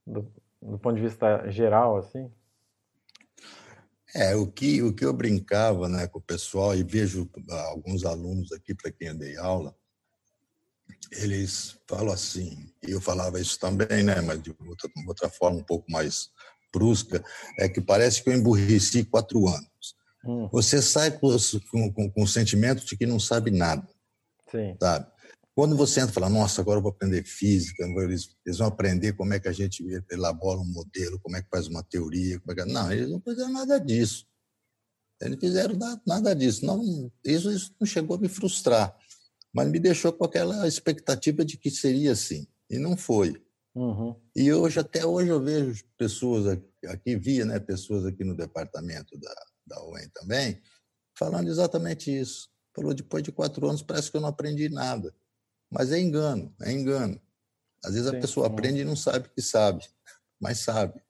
[0.07, 0.27] do,
[0.63, 2.31] do ponto de vista geral, assim?
[4.15, 7.31] É, o que, o que eu brincava né, com o pessoal, e vejo
[7.69, 9.75] alguns alunos aqui para quem eu dei aula,
[11.13, 15.65] eles falam assim, e eu falava isso também, né, mas de outra, outra forma um
[15.65, 16.29] pouco mais
[16.73, 17.23] brusca,
[17.59, 19.95] é que parece que eu emburreci quatro anos.
[20.25, 20.49] Hum.
[20.53, 21.37] Você sai com,
[21.93, 23.89] com, com, o sentimento de que não sabe nada,
[24.51, 24.77] Sim.
[24.81, 25.07] sabe?
[25.55, 29.13] Quando você entra e fala, nossa, agora eu vou aprender física, eles, eles, vão aprender
[29.15, 32.41] como é que a gente elabora um modelo, como é que faz uma teoria.
[32.49, 32.65] É que...
[32.65, 34.27] Não, eles não fizeram nada disso.
[35.21, 36.65] Eles não fizeram nada disso.
[36.65, 38.97] Não, isso, isso não chegou a me frustrar,
[39.53, 42.47] mas me deixou com aquela expectativa de que seria assim.
[42.71, 43.43] E não foi.
[43.75, 44.17] Uhum.
[44.35, 49.19] E hoje, até hoje, eu vejo pessoas aqui, aqui via né, pessoas aqui no departamento
[49.19, 49.35] da,
[49.67, 50.61] da UEM também,
[51.17, 52.49] falando exatamente isso.
[52.75, 55.15] Falou, depois de quatro anos, parece que eu não aprendi nada.
[55.71, 57.21] Mas é engano, é engano.
[57.85, 58.17] Às vezes Sim.
[58.17, 59.87] a pessoa aprende e não sabe que sabe,
[60.39, 61.01] mas sabe.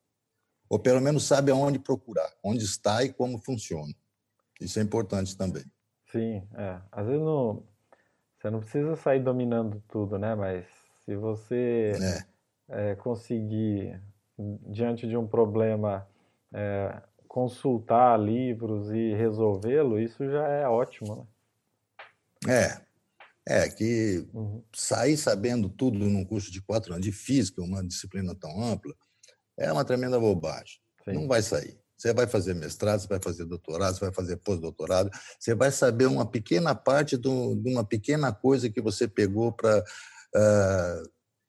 [0.69, 3.93] Ou pelo menos sabe aonde procurar, onde está e como funciona.
[4.61, 5.65] Isso é importante também.
[6.13, 6.81] Sim, é.
[6.93, 7.65] Às vezes não,
[8.39, 10.35] você não precisa sair dominando tudo, né?
[10.35, 10.67] Mas
[11.05, 11.93] se você
[12.69, 12.91] é.
[12.91, 14.01] É, conseguir,
[14.39, 16.07] diante de um problema,
[16.53, 21.17] é, consultar livros e resolvê-lo, isso já é ótimo,
[22.47, 22.53] né?
[22.53, 22.81] É,
[23.51, 24.63] é que uhum.
[24.73, 28.95] sair sabendo tudo num curso de quatro anos de física, uma disciplina tão ampla,
[29.59, 30.79] é uma tremenda bobagem.
[31.05, 31.15] Sim.
[31.15, 31.77] Não vai sair.
[31.99, 36.07] Você vai fazer mestrado, você vai fazer doutorado, você vai fazer pós-doutorado, você vai saber
[36.07, 39.83] uma pequena parte de uma pequena coisa que você pegou para uh,
[40.37, 41.03] ah,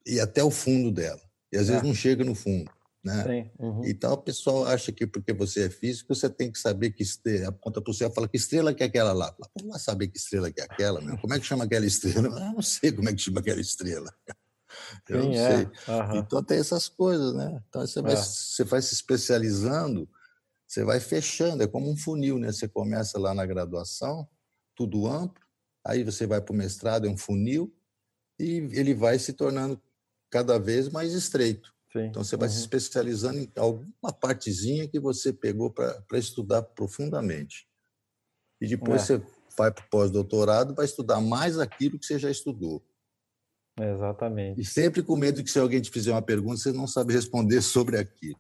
[0.06, 1.22] ir até o fundo dela.
[1.54, 1.74] E às é.
[1.74, 2.70] vezes não chega no fundo.
[3.04, 3.50] Né?
[3.58, 3.82] Uhum.
[3.84, 7.50] Então, o pessoal acha que porque você é físico, você tem que saber que estrela,
[7.50, 9.28] aponta para o céu fala que estrela que é aquela lá.
[9.28, 11.02] Fala, Como vai saber que estrela que é aquela?
[11.02, 11.18] Meu?
[11.18, 12.28] Como é que chama aquela estrela?
[12.28, 14.14] Eu não sei como é que chama aquela estrela.
[15.10, 15.58] Eu Sim, não é.
[15.58, 15.66] sei.
[15.66, 16.18] Uhum.
[16.18, 17.62] Então, tem essas coisas, né?
[17.68, 18.18] Então, você vai, é.
[18.18, 20.08] você vai se especializando,
[20.68, 22.52] você vai fechando, é como um funil, né?
[22.52, 24.30] Você começa lá na graduação,
[24.76, 25.44] tudo amplo,
[25.84, 27.76] aí você vai para o mestrado, é um funil,
[28.40, 29.82] e ele vai se tornando
[30.30, 31.74] cada vez mais estreito.
[31.92, 32.06] Sim.
[32.06, 32.54] Então, você vai uhum.
[32.54, 37.68] se especializando em alguma partezinha que você pegou para estudar profundamente.
[38.62, 39.18] E depois é.
[39.18, 39.26] você
[39.58, 42.82] vai para o pós-doutorado, vai estudar mais aquilo que você já estudou.
[43.80, 44.62] Exatamente.
[44.62, 47.62] E sempre com medo que se alguém te fizer uma pergunta, você não sabe responder
[47.62, 48.40] sobre aquilo.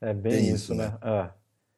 [0.00, 0.88] É bem Tem isso, né?
[0.88, 0.98] né?
[1.02, 1.34] Ah.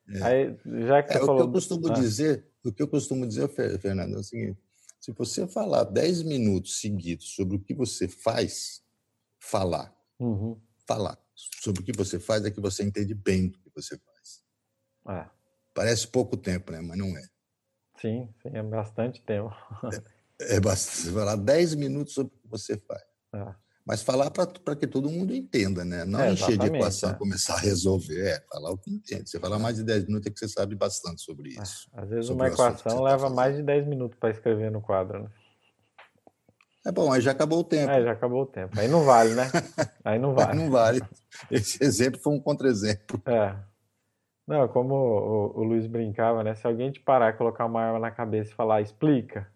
[0.09, 0.23] É.
[0.23, 1.37] Aí, já que é, falou...
[1.37, 1.95] O que eu costumo ah.
[1.95, 4.59] dizer, o que eu costumo dizer, Fernando, é o seguinte,
[5.01, 8.83] se você falar 10 minutos seguidos sobre o que você faz,
[9.39, 10.61] falar, Uhum.
[10.87, 14.43] Falar sobre o que você faz é que você entende bem do que você faz.
[15.09, 15.29] É.
[15.73, 16.81] Parece pouco tempo, né?
[16.81, 17.23] Mas não é.
[18.01, 19.55] Sim, sim é bastante tempo.
[20.41, 21.13] é, é bastante.
[21.13, 23.03] Falar 10 minutos sobre o que você faz.
[23.35, 23.55] É.
[23.87, 26.07] Mas falar para que todo mundo entenda, né?
[26.07, 27.15] Não é, encher de equação, é.
[27.15, 28.29] começar a resolver.
[28.29, 29.29] É, falar o que entende.
[29.29, 31.91] Você falar mais de 10 minutos é que você sabe bastante sobre é, isso.
[31.93, 35.31] Às vezes uma equação tá leva mais de 10 minutos para escrever no quadro, né?
[36.87, 37.91] É bom, aí já acabou o tempo.
[37.91, 38.79] É, já acabou o tempo.
[38.79, 39.45] Aí não vale, né?
[40.05, 40.59] Aí não vale.
[40.59, 41.01] não vale.
[41.51, 43.23] Esse exemplo foi um contra-exemplo.
[43.25, 43.57] É.
[44.47, 46.55] Não, como o, o, Luiz brincava, né?
[46.55, 49.51] Se alguém te parar e colocar uma arma na cabeça e falar, explica.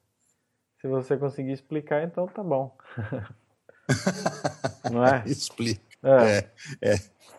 [0.80, 2.74] Se você conseguir explicar, então tá bom.
[4.90, 5.22] não é?
[5.26, 5.82] Explica.
[6.02, 6.38] É.
[6.80, 6.94] é, é,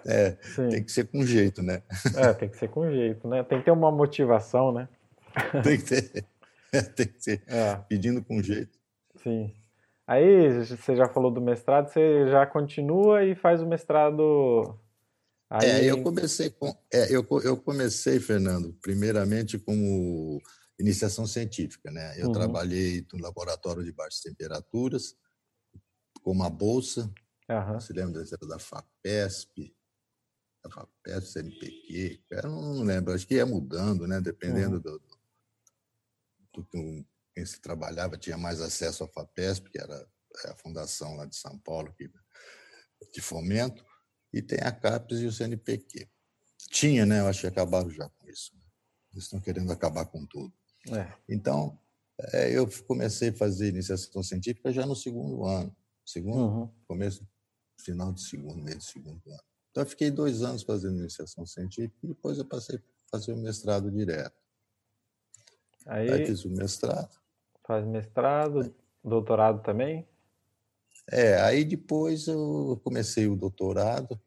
[0.05, 0.31] é.
[0.69, 1.81] Tem que ser com jeito, né?
[2.15, 3.43] É, tem que ser com jeito, né?
[3.43, 4.87] Tem que ter uma motivação, né?
[5.63, 6.25] Tem que ter.
[6.71, 7.75] É, tem que ser é.
[7.87, 8.77] pedindo com jeito.
[9.23, 9.51] Sim.
[10.09, 14.75] Aí você já falou do mestrado, você já continua e faz o mestrado.
[15.47, 15.69] Aí...
[15.69, 20.41] É, eu comecei com, é, eu, eu comecei, Fernando, primeiramente como
[20.79, 22.19] iniciação científica, né?
[22.19, 22.31] Eu uhum.
[22.31, 25.15] trabalhei no laboratório de baixas temperaturas,
[26.23, 27.01] com uma bolsa.
[27.47, 27.79] Uhum.
[27.79, 29.75] Você lembra da FAPESP?
[30.63, 32.23] Da FAPESP, CNPq?
[32.31, 34.19] Eu não lembro, acho que ia mudando, né?
[34.19, 34.81] Dependendo uhum.
[34.81, 34.99] do,
[36.55, 37.05] do, do,
[37.39, 40.05] quem se trabalhava tinha mais acesso à FAPESP, que era
[40.43, 42.11] é, a fundação lá de São Paulo que,
[43.13, 43.85] de fomento,
[44.33, 46.09] e tem a CAPES e o CNPq.
[46.69, 47.21] Tinha, né?
[47.21, 48.51] Eu acho que acabaram já com isso.
[49.13, 50.53] Eles estão querendo acabar com tudo.
[50.91, 51.13] É.
[51.29, 51.79] Então,
[52.33, 55.73] é, eu comecei a fazer iniciação científica já no segundo ano.
[56.05, 56.67] Segundo, uhum.
[56.87, 57.25] começo,
[57.79, 59.43] final de segundo, meio de segundo ano.
[59.71, 63.37] Então, eu fiquei dois anos fazendo iniciação científica e depois eu passei a fazer o
[63.37, 64.37] mestrado direto.
[65.85, 67.19] Aí, Aí fiz o mestrado.
[67.69, 70.03] Faz mestrado, doutorado também?
[71.11, 74.19] É, aí depois eu comecei o doutorado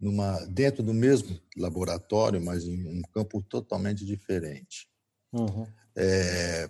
[0.00, 4.88] numa, dentro do mesmo laboratório, mas em um campo totalmente diferente.
[5.32, 5.64] Uhum.
[5.96, 6.68] É,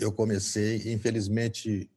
[0.00, 1.90] eu comecei, infelizmente,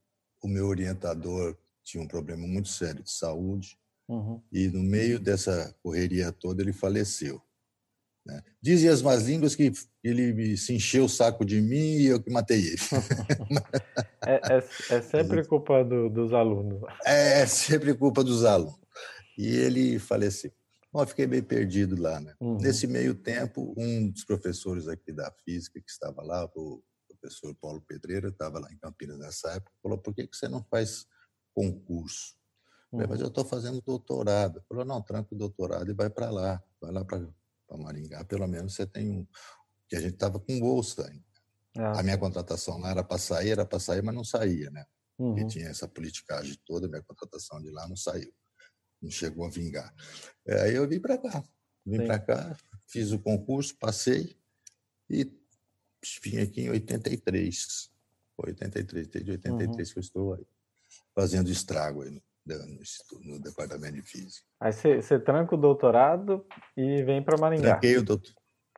[0.43, 4.43] o meu orientador tinha um problema muito sério de saúde uhum.
[4.51, 7.41] e no meio dessa correria toda ele faleceu.
[8.29, 8.43] Né?
[8.61, 9.71] Dizem as más línguas que
[10.03, 12.77] ele se encheu o saco de mim e eu que matei ele.
[14.25, 16.81] é, é, é, sempre culpa do, dos alunos.
[17.05, 18.79] É, é sempre culpa dos alunos.
[19.37, 20.51] E ele faleceu.
[20.91, 22.19] Bom, eu fiquei bem perdido lá.
[22.19, 22.35] Né?
[22.39, 22.57] Uhum.
[22.57, 26.83] Nesse meio tempo, um dos professores aqui da física que estava lá, o
[27.19, 30.63] professor Paulo Pedreira, estava lá em Campinas nessa época, falou: por que, que você não
[30.63, 31.05] faz
[31.53, 32.35] concurso?
[32.91, 32.99] Uhum.
[32.99, 34.57] Falei, mas eu estou fazendo doutorado.
[34.57, 37.27] Ele falou: não, tranca o doutorado e vai para lá, vai lá para
[37.77, 38.23] Maringá.
[38.25, 39.27] Pelo menos você tem um.
[39.87, 41.23] Que a gente estava com bolsa ainda.
[41.77, 41.99] Ah.
[41.99, 44.85] A minha contratação lá era para sair, era para sair, mas não saía, né?
[45.17, 45.35] Uhum.
[45.35, 48.33] Porque tinha essa politicagem toda, minha contratação de lá não saiu.
[49.01, 49.93] Não chegou a vingar.
[50.45, 51.43] É, aí eu vim para cá.
[51.85, 54.37] Vim para cá, fiz o concurso, passei
[55.09, 55.23] e
[56.21, 57.89] vim aqui em 83.
[58.37, 59.93] 83, desde 83 uhum.
[59.93, 60.45] que eu estou aí,
[61.15, 62.21] fazendo estrago aí
[62.57, 64.45] no, no, departamento de física.
[64.59, 67.71] Aí você, tranca o doutorado e vem para Maringá.
[67.71, 68.33] Tranquei o doutor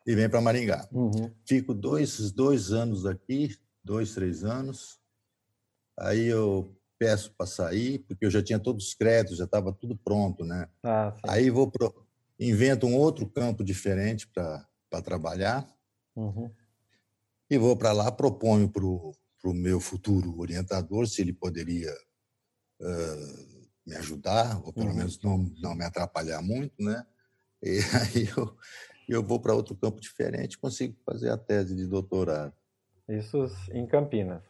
[0.05, 0.87] e vem para Maringá.
[0.91, 1.31] Uhum.
[1.45, 4.99] Fico dois, dois anos aqui, dois, três anos.
[5.99, 9.95] Aí eu peço para sair, porque eu já tinha todos os créditos, já estava tudo
[9.97, 10.67] pronto, né?
[10.83, 12.05] Ah, Aí vou pro,
[12.39, 15.67] invento um outro campo diferente para trabalhar.
[16.15, 16.51] Uhum.
[17.49, 21.91] E vou para lá, proponho para o meu futuro orientador se ele poderia
[22.79, 23.60] uh,
[23.91, 24.95] me ajudar, ou pelo uhum.
[24.95, 27.05] menos não, não me atrapalhar muito, né?
[27.61, 28.57] E aí eu,
[29.07, 32.53] eu vou para outro campo diferente consigo fazer a tese de doutorado.
[33.07, 34.41] Isso em Campinas?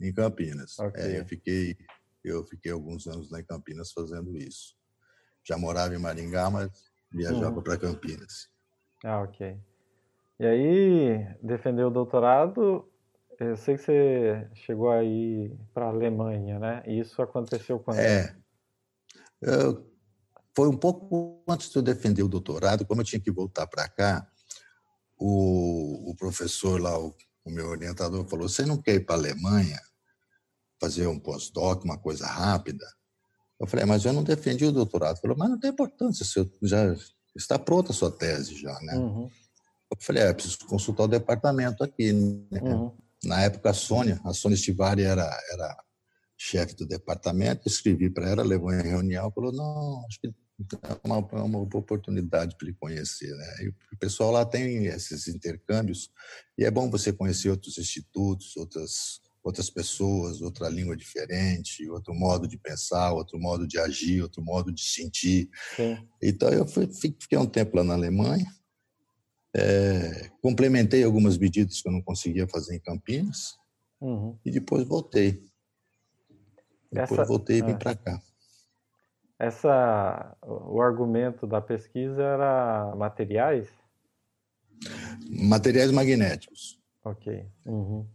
[0.00, 0.78] Em Campinas.
[0.78, 1.04] Okay.
[1.04, 1.76] É, eu, fiquei,
[2.24, 4.76] eu fiquei alguns anos lá em Campinas fazendo isso.
[5.44, 6.70] Já morava em Maringá, mas
[7.12, 7.62] viajava uhum.
[7.62, 8.48] para Campinas.
[9.04, 9.56] Ah, ok.
[10.40, 12.88] E aí, defendeu o doutorado,
[13.38, 16.82] eu sei que você chegou aí para a Alemanha, né?
[16.86, 17.98] E isso aconteceu quando?
[17.98, 18.36] É.
[19.40, 19.86] Eu,
[20.54, 23.88] foi um pouco antes de eu defender o doutorado, como eu tinha que voltar para
[23.88, 24.26] cá,
[25.16, 29.18] o, o, professor lá, o, o, meu orientador, falou: Você não quer ir para a
[29.18, 29.80] Alemanha
[30.80, 32.86] fazer um pós-doc, uma coisa rápida?
[33.60, 35.12] Eu falei: Mas eu não defendi o doutorado.
[35.12, 36.24] Ele falou: Mas não tem importância,
[36.62, 36.94] já
[37.36, 38.96] está pronta a sua tese já, né?
[38.96, 39.28] Uhum.
[39.90, 42.12] Eu falei, é, preciso consultar o departamento aqui.
[42.12, 42.60] Né?
[42.60, 42.92] Uhum.
[43.24, 45.84] Na época, a Sônia, a Sônia Stivari era, era
[46.38, 51.28] chefe do departamento, escrevi para ela, levou em reunião, falou, não, acho que é uma,
[51.32, 53.34] é uma oportunidade para ele conhecer.
[53.34, 53.64] Né?
[53.64, 56.10] E o pessoal lá tem esses intercâmbios,
[56.56, 62.46] e é bom você conhecer outros institutos, outras, outras pessoas, outra língua diferente, outro modo
[62.46, 65.50] de pensar, outro modo de agir, outro modo de sentir.
[65.74, 65.98] Sim.
[66.22, 68.46] Então, eu fui, fiquei um tempo lá na Alemanha,
[69.56, 73.56] é, complementei algumas medidas que eu não conseguia fazer em Campinas
[74.00, 74.38] uhum.
[74.44, 75.42] e depois voltei.
[76.90, 77.76] Depois Essa, voltei e vim é.
[77.76, 78.20] para cá.
[79.38, 83.68] Essa, o argumento da pesquisa era materiais?
[85.30, 86.80] Materiais magnéticos.
[87.04, 87.46] Ok.
[87.64, 88.06] Uhum.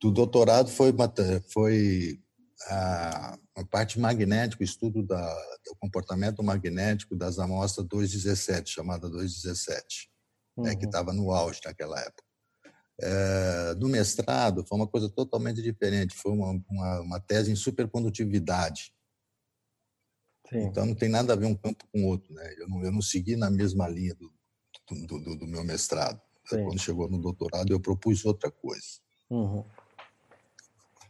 [0.00, 0.92] Do doutorado foi,
[1.52, 2.20] foi
[2.68, 10.14] a, a parte magnética, o estudo da, do comportamento magnético das amostras 217, chamada 217
[10.56, 10.64] uhum.
[10.64, 12.23] né, que estava no auge naquela época.
[13.00, 18.94] É, no mestrado, foi uma coisa totalmente diferente, foi uma, uma, uma tese em supercondutividade.
[20.48, 20.64] Sim.
[20.64, 22.32] Então, não tem nada a ver um campo com o outro.
[22.32, 22.54] Né?
[22.58, 24.32] Eu, não, eu não segui na mesma linha do,
[25.06, 26.20] do, do, do meu mestrado.
[26.44, 26.64] Sim.
[26.64, 29.00] Quando chegou no doutorado, eu propus outra coisa.
[29.30, 29.64] Uhum.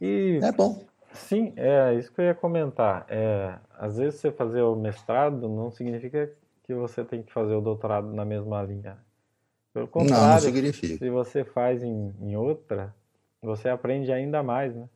[0.01, 0.39] E...
[0.41, 0.83] É bom.
[1.13, 3.05] Sim, é isso que eu ia comentar.
[3.09, 7.61] É, às vezes você fazer o mestrado não significa que você tem que fazer o
[7.61, 8.97] doutorado na mesma linha.
[9.75, 10.97] Pelo contrário, não, não significa.
[10.97, 12.95] se você faz em, em outra,
[13.41, 14.87] você aprende ainda mais, né?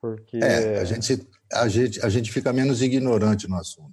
[0.00, 0.36] Porque...
[0.36, 3.92] É, a gente, a, gente, a gente fica menos ignorante no assunto.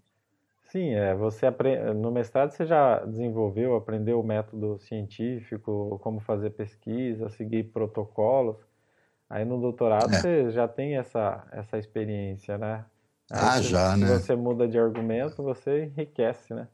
[0.71, 6.51] Sim, é, você aprende, no mestrado você já desenvolveu, aprendeu o método científico, como fazer
[6.51, 8.57] pesquisa, seguir protocolos.
[9.27, 10.19] Aí no doutorado é.
[10.19, 12.85] você já tem essa, essa experiência, né?
[13.31, 14.05] Aí ah, se, já, né?
[14.05, 16.67] Se você muda de argumento, você enriquece, né?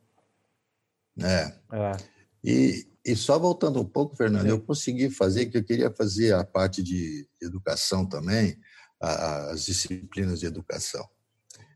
[1.22, 1.54] É.
[1.74, 2.19] é.
[2.44, 6.44] E, e só voltando um pouco, Fernando, eu consegui fazer, que eu queria fazer a
[6.44, 8.58] parte de educação também,
[9.00, 11.08] as disciplinas de educação.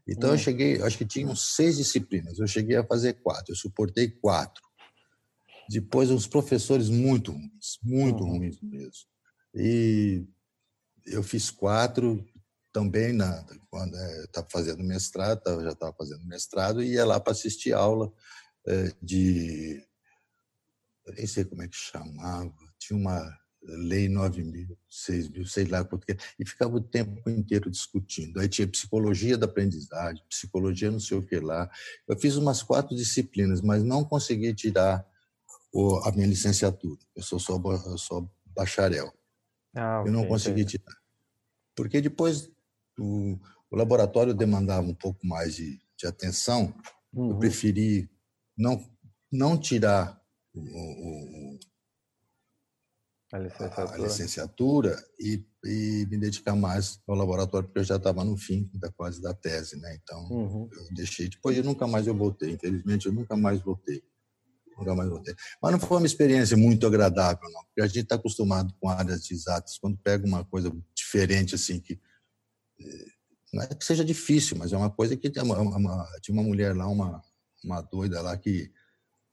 [0.07, 0.33] Então, hum.
[0.33, 4.61] eu cheguei, acho que tinham seis disciplinas, eu cheguei a fazer quatro, eu suportei quatro.
[5.69, 8.37] Depois, uns professores muito ruins, muito uhum.
[8.37, 9.07] ruins mesmo.
[9.55, 10.25] E
[11.05, 12.23] eu fiz quatro
[12.73, 17.19] também, na, quando é, eu estava fazendo mestrado, já estava fazendo mestrado, e ia lá
[17.19, 18.11] para assistir aula
[18.67, 19.81] é, de
[21.05, 25.65] eu nem sei como é que chamava, tinha uma lei 9 mil, 6 mil, sei
[25.65, 28.39] lá porque, e ficava o tempo inteiro discutindo.
[28.39, 31.69] Aí tinha psicologia da aprendizagem, psicologia não sei o que lá.
[32.07, 35.05] Eu fiz umas quatro disciplinas, mas não consegui tirar
[35.71, 36.99] o, a minha licenciatura.
[37.15, 39.11] Eu sou só, eu sou bacharel.
[39.75, 40.95] Ah, okay, eu não consegui tirar.
[41.75, 42.49] Porque depois
[42.99, 43.39] o,
[43.71, 46.73] o, laboratório demandava um pouco mais de, de atenção,
[47.11, 47.31] uhum.
[47.31, 48.09] eu preferi
[48.55, 48.87] não,
[49.31, 50.21] não tirar
[50.53, 51.59] o, o
[53.33, 58.23] a licenciatura, a licenciatura e, e, me dedicar mais ao laboratório, porque eu já estava
[58.23, 59.99] no fim da quase da tese, né?
[60.03, 60.69] Então, uhum.
[60.71, 61.27] eu deixei.
[61.27, 62.51] Depois, eu nunca mais eu voltei.
[62.51, 64.03] Infelizmente, eu nunca mais voltei.
[64.77, 65.33] Nunca mais voltei.
[65.59, 69.29] Mas não foi uma experiência muito agradável, não, porque a gente está acostumado com áreas
[69.31, 69.79] exatas.
[69.79, 71.99] Quando pega uma coisa diferente, assim, que
[72.79, 73.05] eh,
[73.51, 76.47] não é que seja difícil, mas é uma coisa que tinha uma, uma, tinha uma
[76.47, 77.19] mulher lá, uma,
[77.63, 78.71] uma doida lá que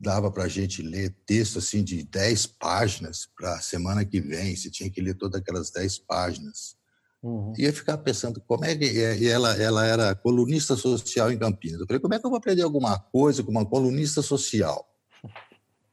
[0.01, 4.57] dava para a gente ler texto assim de 10 páginas para a semana que vem,
[4.57, 6.75] você tinha que ler todas aquelas 10 páginas.
[7.23, 7.53] Uhum.
[7.59, 8.87] Ia ficar pensando como é que.
[8.87, 11.79] E ela, ela era colunista social em Campinas.
[11.79, 14.89] Eu falei, como é que eu vou aprender alguma coisa com uma colunista social?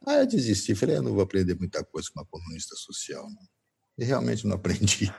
[0.08, 3.24] Aí eu desisti, falei, eu não vou aprender muita coisa com uma colunista social.
[3.24, 3.48] Não.
[3.98, 5.14] E realmente não aprendi.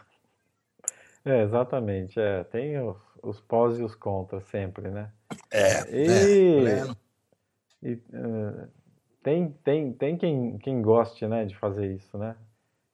[1.27, 2.19] É, exatamente.
[2.19, 5.13] É, tem os, os pós e os contras sempre, né?
[5.51, 6.95] É, e, é,
[7.83, 8.78] e uh,
[9.29, 12.35] tem, tem, tem quem, quem goste, né, de fazer isso, né?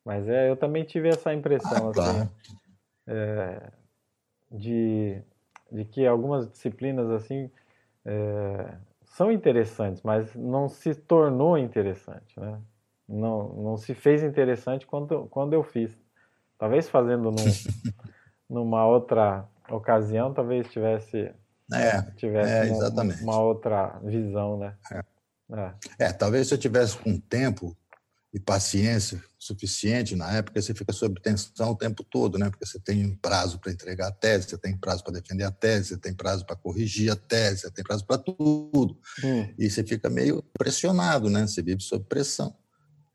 [0.05, 2.29] Mas é, eu também tive essa impressão, ah, assim,
[3.07, 3.71] é,
[4.51, 5.23] de,
[5.71, 7.49] de que algumas disciplinas, assim,
[8.05, 8.75] é,
[9.05, 12.61] são interessantes, mas não se tornou interessante, né?
[13.09, 15.97] Não, não se fez interessante quando, quando eu fiz.
[16.59, 17.37] Talvez fazendo num,
[18.51, 21.33] numa outra ocasião, talvez tivesse,
[21.73, 24.75] é, tivesse é, uma, uma, outra visão, né?
[24.91, 25.14] É.
[25.53, 26.07] É.
[26.07, 27.77] é, talvez se eu tivesse com tempo
[28.33, 32.51] e paciência suficiente na época, você fica sob tensão o tempo todo, né?
[32.51, 35.53] Porque você tem um prazo para entregar a tese, você tem prazo para defender a
[35.53, 38.99] tese, você tem prazo para corrigir a tese, você tem prazo para tudo.
[39.23, 39.55] Hum.
[39.57, 41.47] E você fica meio pressionado, né?
[41.47, 42.57] Você vive sob pressão.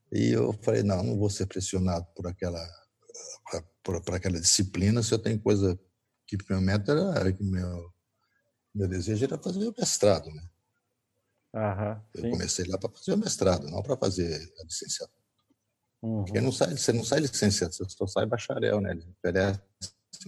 [0.09, 2.65] E eu falei, não, não vou ser pressionado por aquela
[3.83, 5.77] por, por aquela disciplina se eu tenho coisa
[6.27, 7.91] que meu método era que meu
[8.73, 10.43] meu desejo era fazer o mestrado, né?
[11.53, 15.19] Aham, eu comecei lá para fazer o mestrado, não para fazer a licenciatura.
[16.01, 16.23] Uhum.
[16.23, 18.91] Porque não sai, você não sai licenciado, você só sai bacharel, né?
[18.91, 19.61] Eles oferecem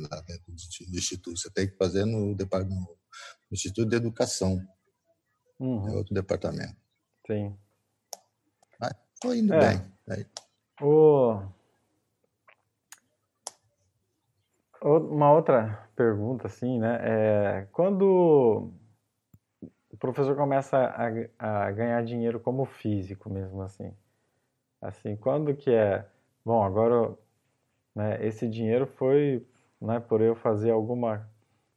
[0.10, 1.38] lá dentro do instituto.
[1.38, 2.98] Você tem que fazer no, no
[3.52, 4.62] Instituto de Educação.
[5.60, 5.88] Uhum.
[5.88, 6.76] É outro departamento.
[7.28, 7.56] Sim.
[8.80, 9.60] Mas estou indo é.
[9.60, 9.94] bem.
[10.10, 10.26] Aí.
[10.82, 11.42] O...
[14.84, 16.98] Uma outra pergunta, assim, né?
[17.04, 18.74] É, quando
[20.02, 23.94] professor começa a, a, ganhar dinheiro como físico mesmo assim.
[24.82, 26.04] Assim, quando que é,
[26.44, 27.16] bom, agora
[27.96, 29.46] né, esse dinheiro foi
[29.80, 31.30] né, por eu fazer alguma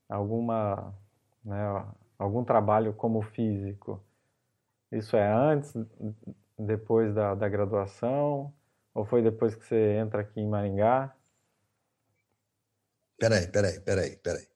[0.09, 0.95] alguma
[1.45, 1.87] né,
[2.19, 4.03] algum trabalho como físico.
[4.91, 5.75] Isso é antes,
[6.59, 8.53] depois da, da graduação
[8.95, 11.15] ou foi depois que você entra aqui em Maringá?
[13.19, 14.47] Peraí, peraí, peraí, peraí.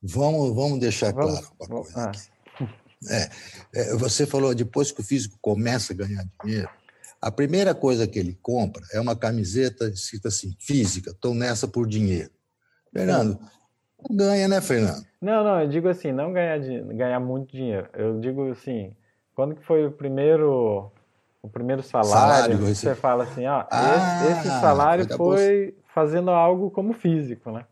[0.00, 2.10] Vamos, vamos deixar vamos, claro uma coisa ah.
[2.10, 2.35] aqui.
[3.08, 3.30] É,
[3.74, 6.68] é, você falou depois que o físico começa a ganhar dinheiro,
[7.20, 11.86] a primeira coisa que ele compra é uma camiseta escrita assim, física, estou nessa por
[11.86, 12.30] dinheiro.
[12.92, 13.38] Fernando,
[14.08, 15.04] não ganha, né, Fernando?
[15.20, 16.58] Não, não, eu digo assim, não ganhar,
[16.94, 17.88] ganhar muito dinheiro.
[17.94, 18.94] Eu digo assim,
[19.34, 20.90] quando que foi o primeiro
[21.42, 26.30] o primeiro salário, salário você fala assim, ó, ah, esse, esse, salário foi, foi fazendo
[26.30, 27.64] algo como físico, né?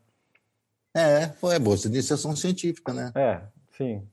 [0.97, 3.11] É, foi a bolsa de iniciação científica, né?
[3.17, 3.41] É,
[3.77, 4.07] sim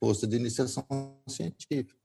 [0.00, 0.84] bolsa de iniciação
[1.28, 1.98] científica.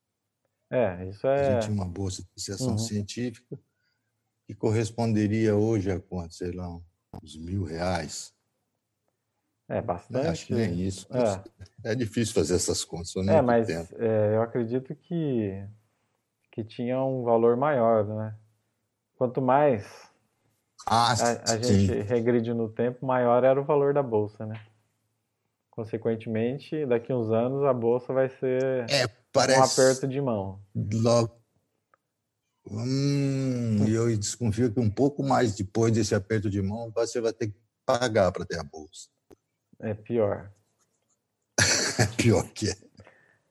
[0.72, 1.48] É, isso é.
[1.48, 2.78] A gente tinha uma bolsa de iniciação uhum.
[2.78, 3.60] científica
[4.48, 6.34] que corresponderia hoje a quanto?
[6.34, 6.68] Sei lá,
[7.22, 8.34] uns mil reais.
[9.70, 10.28] É bastante.
[10.28, 11.08] Acho que nem isso.
[11.84, 13.16] É, é difícil fazer essas contas.
[13.16, 15.66] É, mas é, eu acredito que,
[16.52, 18.36] que tinha um valor maior, né?
[19.16, 19.86] Quanto mais
[20.86, 24.60] ah, a, a gente regride no tempo, maior era o valor da bolsa, né?
[25.76, 29.60] Consequentemente, daqui a uns anos a bolsa vai ser é, parece...
[29.60, 30.62] um aperto de mão.
[30.76, 31.36] Logo.
[32.70, 37.48] Hum, eu desconfio que um pouco mais depois desse aperto de mão você vai ter
[37.48, 39.10] que pagar para ter a bolsa.
[39.80, 40.52] É pior.
[42.00, 42.76] é pior que é.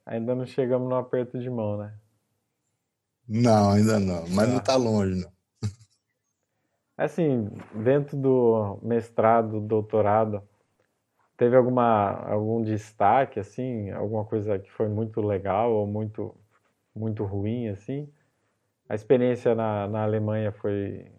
[0.07, 1.93] Ainda não chegamos no aperto de mão, né?
[3.27, 4.29] Não, ainda não.
[4.29, 4.53] Mas ah.
[4.53, 5.33] não está longe, não.
[6.97, 10.41] Assim, dentro do mestrado, doutorado,
[11.37, 16.35] Teve alguma, algum destaque, assim, alguma coisa que foi muito legal ou muito,
[16.95, 18.09] muito ruim, assim?
[18.89, 21.11] A experiência na, na Alemanha foi,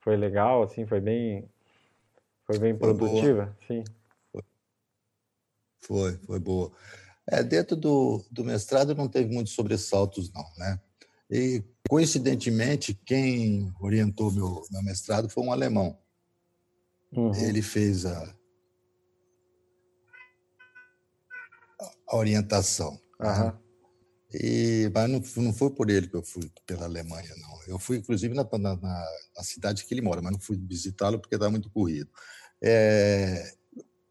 [0.00, 1.48] foi legal, assim, foi bem,
[2.44, 3.56] foi bem foi produtiva, boa.
[3.66, 3.84] sim.
[5.78, 6.72] Foi, foi boa.
[7.26, 10.80] É, dentro do, do mestrado não teve muitos sobressaltos, não, né?
[11.30, 15.98] E, coincidentemente, quem orientou meu, meu mestrado foi um alemão.
[17.10, 17.34] Uhum.
[17.34, 18.34] Ele fez a,
[22.12, 23.00] a orientação.
[23.18, 23.46] Uhum.
[23.46, 23.58] Né?
[24.34, 27.62] E, mas não, não foi por ele que eu fui pela Alemanha, não.
[27.66, 31.34] Eu fui, inclusive, na, na, na cidade que ele mora, mas não fui visitá-lo porque
[31.34, 32.10] estava muito corrido.
[32.62, 33.52] É,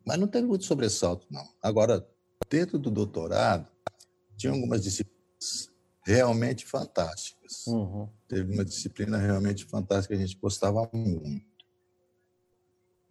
[0.06, 1.44] mas não teve muito sobressalto, não.
[1.62, 2.06] Agora,
[2.50, 3.72] dentro do doutorado,
[4.38, 5.72] tinha algumas disciplinas
[6.06, 7.66] realmente fantásticas.
[7.68, 8.10] Uhum.
[8.28, 11.46] Teve uma disciplina realmente fantástica que a gente gostava muito.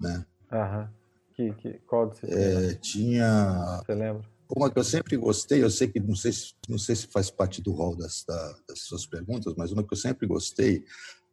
[0.01, 0.27] Né?
[0.53, 0.89] Uhum.
[1.35, 2.71] Que, que, qual disciplina?
[2.71, 3.83] É, tinha.
[3.85, 4.40] Você lembra?
[4.55, 6.33] Uma que eu sempre gostei, eu sei que não sei,
[6.69, 9.99] não sei se faz parte do rol das, das suas perguntas, mas uma que eu
[9.99, 10.85] sempre gostei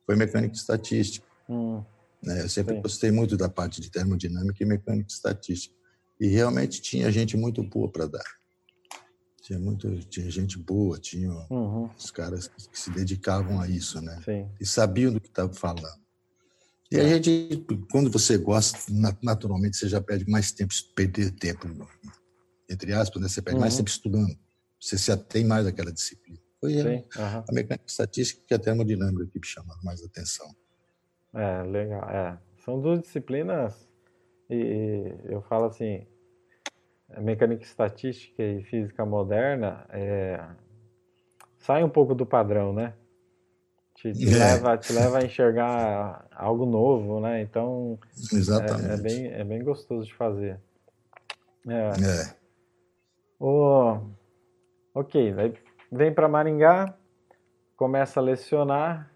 [0.06, 1.26] foi mecânica estatística.
[1.50, 1.84] Hum.
[2.24, 2.44] Né?
[2.44, 2.82] Eu sempre Sim.
[2.82, 5.76] gostei muito da parte de termodinâmica e mecânica estatística.
[6.20, 8.24] E realmente tinha gente muito boa para dar.
[9.42, 11.90] Tinha, muito, tinha gente boa, tinha uhum.
[11.98, 14.20] os caras que se dedicavam a isso, né?
[14.26, 14.50] Sim.
[14.60, 16.02] E sabiam do que estavam falando.
[16.92, 17.08] E a é.
[17.22, 18.78] gente, quando você gosta,
[19.22, 21.68] naturalmente você já perde mais tempo, perder tempo
[22.70, 23.28] entre aspas, né?
[23.28, 23.62] você perde uhum.
[23.62, 24.38] mais tempo estudando.
[24.80, 26.40] Você se atém mais àquela disciplina.
[26.60, 27.44] Foi Sim, a, uhum.
[27.50, 30.48] a mecânica estatística e a termodinâmica que me chamaram mais atenção.
[31.34, 32.10] É, legal.
[32.10, 32.38] É.
[32.64, 33.88] São duas disciplinas
[34.50, 36.06] e eu falo assim,
[37.20, 40.44] mecânica estatística e física moderna é,
[41.60, 42.94] sai um pouco do padrão, né?
[43.96, 44.38] Te, te é.
[44.38, 47.42] leva, te leva a enxergar algo novo, né?
[47.42, 47.98] Então,
[48.32, 48.90] Exatamente.
[48.90, 50.60] É, é bem, é bem gostoso de fazer.
[51.68, 51.74] É.
[51.74, 52.38] é.
[53.40, 54.00] Oh,
[54.96, 55.14] ok,
[55.92, 56.98] vem para Maringá,
[57.76, 59.12] começa a lecionar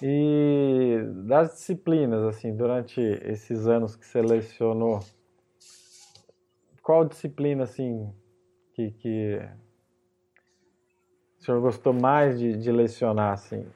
[0.00, 5.00] e das disciplinas, assim, durante esses anos que você lecionou,
[6.84, 8.12] qual disciplina, assim,
[8.74, 9.40] que, que
[11.40, 13.66] o senhor gostou mais de, de lecionar, assim?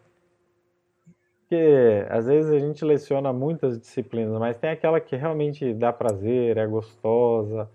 [1.40, 6.56] Porque às vezes a gente leciona muitas disciplinas, mas tem aquela que realmente dá prazer,
[6.56, 7.68] é gostosa,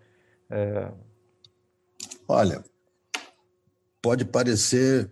[0.49, 0.89] é,
[2.33, 2.63] Olha,
[4.01, 5.11] pode parecer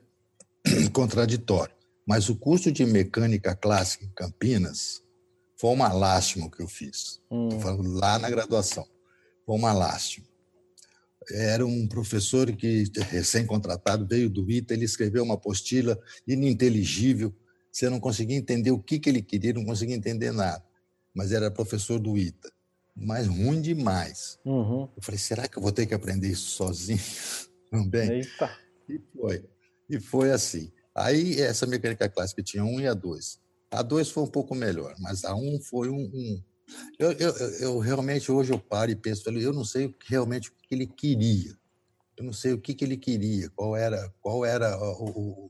[0.93, 1.75] contraditório,
[2.07, 5.03] mas o curso de mecânica clássica em Campinas
[5.57, 7.19] foi uma lástima que eu fiz.
[7.29, 7.49] Hum.
[7.99, 8.87] lá na graduação.
[9.45, 10.25] Foi uma lástima.
[11.29, 17.35] Era um professor que, recém-contratado, veio do ITA, ele escreveu uma apostila ininteligível,
[17.69, 20.63] você não conseguia entender o que, que ele queria, não conseguia entender nada.
[21.13, 22.49] Mas era professor do ITA
[23.01, 24.39] mas ruim demais.
[24.45, 24.89] Uhum.
[24.95, 26.99] Eu falei, será que eu vou ter que aprender isso sozinho
[27.71, 28.09] também?
[28.11, 28.57] Eita.
[28.87, 29.45] E foi.
[29.89, 30.71] E foi assim.
[30.93, 33.39] Aí essa mecânica clássica tinha um e a dois.
[33.71, 36.01] A dois foi um pouco melhor, mas a um foi um.
[36.13, 36.43] um...
[36.97, 40.75] Eu, eu, eu, realmente hoje eu paro e penso, eu não sei realmente o que
[40.75, 41.57] ele queria.
[42.17, 45.49] Eu não sei o que, que ele queria, qual era, qual era o,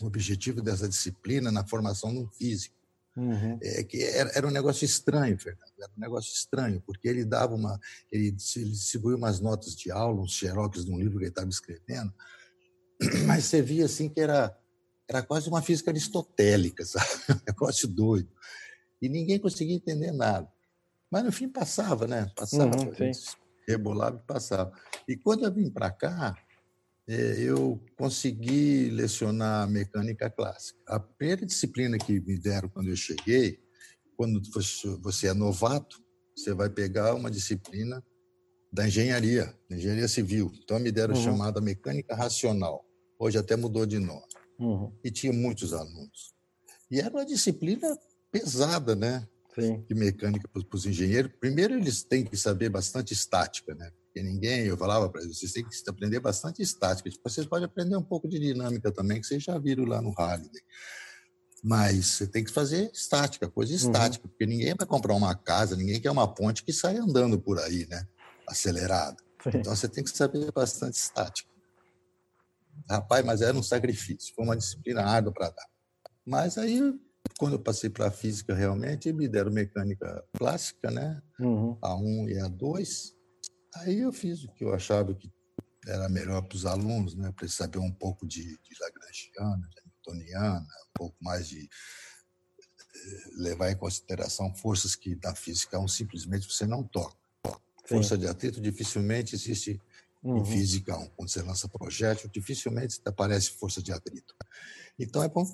[0.00, 2.74] o objetivo dessa disciplina na formação do físico.
[3.16, 3.58] Uhum.
[3.60, 5.72] É, que era, era, um negócio estranho, Fernando.
[5.78, 7.78] Era um negócio estranho, porque ele dava uma.
[8.10, 11.48] Ele, ele distribuía umas notas de aula, uns xerox de um livro que ele estava
[11.48, 12.12] escrevendo,
[13.26, 14.56] mas você via assim que era,
[15.08, 17.08] era quase uma física aristotélica, sabe?
[17.30, 18.30] Um negócio doido.
[19.02, 20.50] E ninguém conseguia entender nada.
[21.10, 22.30] Mas no fim passava, né?
[22.36, 22.92] Passava, uhum,
[23.66, 24.72] rebolava e passava.
[25.08, 26.36] E quando eu vim para cá,
[27.14, 30.78] eu consegui lecionar mecânica clássica.
[30.86, 33.58] A primeira disciplina que me deram quando eu cheguei,
[34.16, 34.40] quando
[35.02, 36.00] você é novato,
[36.36, 38.04] você vai pegar uma disciplina
[38.72, 40.52] da engenharia, da engenharia civil.
[40.62, 41.24] Então me deram uhum.
[41.24, 42.84] chamada mecânica racional.
[43.18, 44.22] Hoje até mudou de nome.
[44.58, 44.92] Uhum.
[45.02, 46.34] E tinha muitos alunos.
[46.90, 47.98] E era uma disciplina
[48.30, 49.26] pesada, né?
[49.54, 49.84] Sim.
[49.88, 51.32] De mecânica para os engenheiros.
[51.40, 53.90] Primeiro eles têm que saber bastante estática, né?
[54.10, 57.08] Porque ninguém, eu falava para eles, vocês têm que aprender bastante estática.
[57.08, 60.10] Tipo, vocês podem aprender um pouco de dinâmica também, que vocês já viram lá no
[60.10, 60.62] Halliday.
[61.62, 63.76] Mas você tem que fazer estática, coisa uhum.
[63.76, 64.30] estática, uhum.
[64.30, 67.86] porque ninguém vai comprar uma casa, ninguém quer uma ponte que sai andando por aí,
[67.88, 68.04] né?
[68.48, 69.16] Acelerada.
[69.46, 71.48] Então você tem que saber bastante estática.
[72.88, 75.66] Rapaz, mas era um sacrifício, foi uma disciplina árdua para dar.
[76.26, 76.80] Mas aí,
[77.38, 81.22] quando eu passei para a física realmente, me deram mecânica clássica, né?
[81.38, 81.78] Uhum.
[81.80, 83.19] A 1 e a 2
[83.76, 85.32] Aí eu fiz o que eu achava que
[85.86, 89.80] era melhor para os alunos, né, para eles saberem um pouco de, de Lagrangiana, de
[89.86, 91.68] Newtoniana, um pouco mais de
[92.94, 97.18] eh, levar em consideração forças que na física um, simplesmente você não toca.
[97.86, 99.80] Força de atrito dificilmente existe
[100.22, 100.38] uhum.
[100.38, 101.08] em física 1.
[101.08, 104.34] Quando você lança projétil, dificilmente aparece força de atrito.
[104.98, 105.44] Então é bom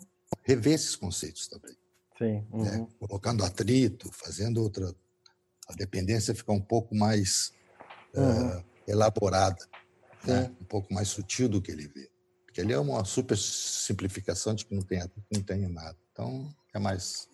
[0.43, 1.77] rever esses conceitos também.
[2.19, 2.25] Sim.
[2.25, 2.47] Né?
[2.53, 2.65] Uhum.
[2.65, 2.89] Né?
[2.99, 4.95] Colocando atrito, fazendo outra.
[5.69, 7.53] A dependência fica um pouco mais
[8.17, 8.59] uhum.
[8.59, 9.65] uh, elaborada,
[10.25, 10.55] né?
[10.61, 12.11] um pouco mais sutil do que ele vê.
[12.45, 15.01] Porque ele é uma super simplificação de que não tem,
[15.33, 15.97] não tem nada.
[16.13, 17.29] Então, é mais,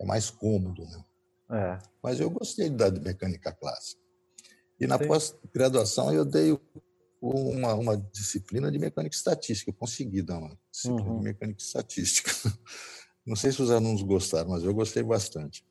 [0.00, 0.82] é mais cômodo.
[0.84, 1.04] Né?
[1.50, 1.78] É.
[2.02, 4.00] Mas eu gostei da mecânica clássica.
[4.80, 6.58] E na pós-graduação eu dei
[7.20, 9.70] uma, uma disciplina de mecânica estatística.
[9.70, 11.18] Eu consegui dar uma disciplina uhum.
[11.18, 12.30] de mecânica estatística.
[13.24, 15.64] Não sei se os alunos gostaram, mas eu gostei bastante.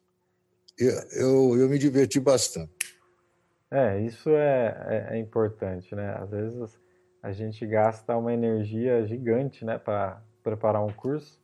[0.78, 2.72] Eu, eu, eu me diverti bastante.
[3.72, 6.14] É, isso é, é, é, importante, né?
[6.20, 6.80] Às vezes
[7.24, 11.40] a gente gasta uma energia gigante, né, para preparar um curso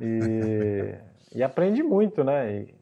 [0.00, 0.94] e,
[1.34, 2.60] e aprende muito, né?
[2.60, 2.74] E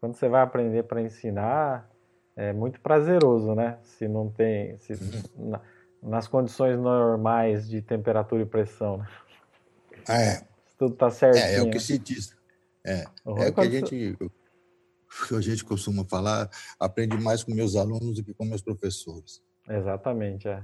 [0.00, 1.88] quando você vai aprender para ensinar,
[2.34, 3.78] é muito prazeroso, né?
[3.82, 4.98] Se não tem, se,
[5.36, 5.60] na,
[6.02, 9.06] nas condições normais de temperatura e pressão, né?
[10.08, 10.42] É.
[10.76, 11.44] tudo tá certinho.
[11.44, 12.36] É, é o que se diz.
[12.84, 14.16] É, é o que a gente,
[15.26, 16.48] que a gente costuma falar,
[16.78, 19.42] aprende mais com meus alunos do que com meus professores.
[19.68, 20.62] Exatamente, é.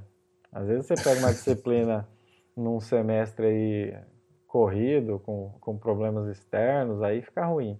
[0.53, 2.09] Às vezes você pega uma disciplina
[2.57, 3.99] num semestre aí
[4.47, 7.78] corrido, com, com problemas externos, aí fica ruim.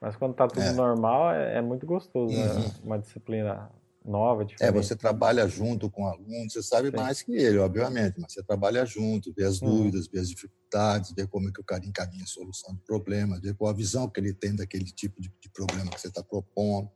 [0.00, 0.72] Mas quando está tudo é.
[0.72, 2.46] normal, é, é, muito gostoso, né?
[2.46, 2.60] uhum.
[2.60, 2.74] né?
[2.82, 3.70] Uma disciplina
[4.04, 4.76] nova, é, diferente.
[4.76, 6.96] É, você trabalha junto com o aluno, você sabe Sim.
[6.96, 9.70] mais que ele, obviamente, mas você trabalha junto, vê as uhum.
[9.70, 13.40] dúvidas, vê as dificuldades, vê como é que o cara encaminha a solução do problema,
[13.40, 16.22] vê qual a visão que ele tem daquele tipo de, de problema que você está
[16.22, 16.90] propondo.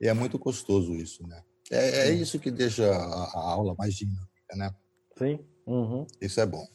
[0.00, 1.42] E é muito gostoso isso, né?
[1.70, 4.74] É, é isso que deixa a, a, aula mais dinâmica, né?
[5.16, 5.38] Sim.
[5.66, 6.06] Uhum.
[6.20, 6.66] Isso é bom.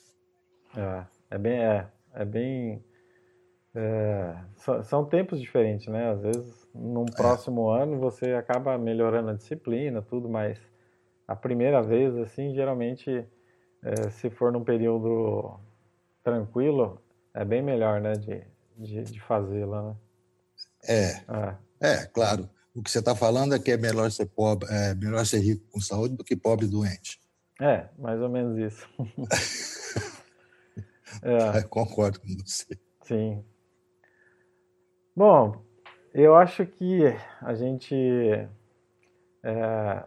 [0.76, 2.84] É, é bem, é, é bem
[3.76, 4.36] é,
[4.84, 6.11] são tempos diferentes, né?
[6.11, 7.11] Às vezes, num é.
[7.11, 7.84] próximo é.
[7.84, 10.59] ano, você acaba melhorando a disciplina, tudo, mas
[11.28, 13.26] a primeira vez, assim, geralmente,
[13.84, 15.59] é, se for num período
[16.24, 17.01] tranquilo,
[17.34, 18.43] é bem melhor, né, de,
[18.78, 19.95] de, de fazê-la, né?
[20.86, 22.49] É, é, é, claro.
[22.76, 25.63] O que você está falando é que é melhor ser pobre, é melhor ser rico
[25.71, 27.21] com saúde do que pobre doente.
[27.61, 28.88] É, mais ou menos isso.
[31.21, 31.61] é.
[31.63, 32.78] Concordo com você.
[33.03, 33.45] Sim.
[35.16, 35.61] Bom,
[36.14, 37.03] eu acho que
[37.41, 37.95] a gente
[39.43, 40.03] é,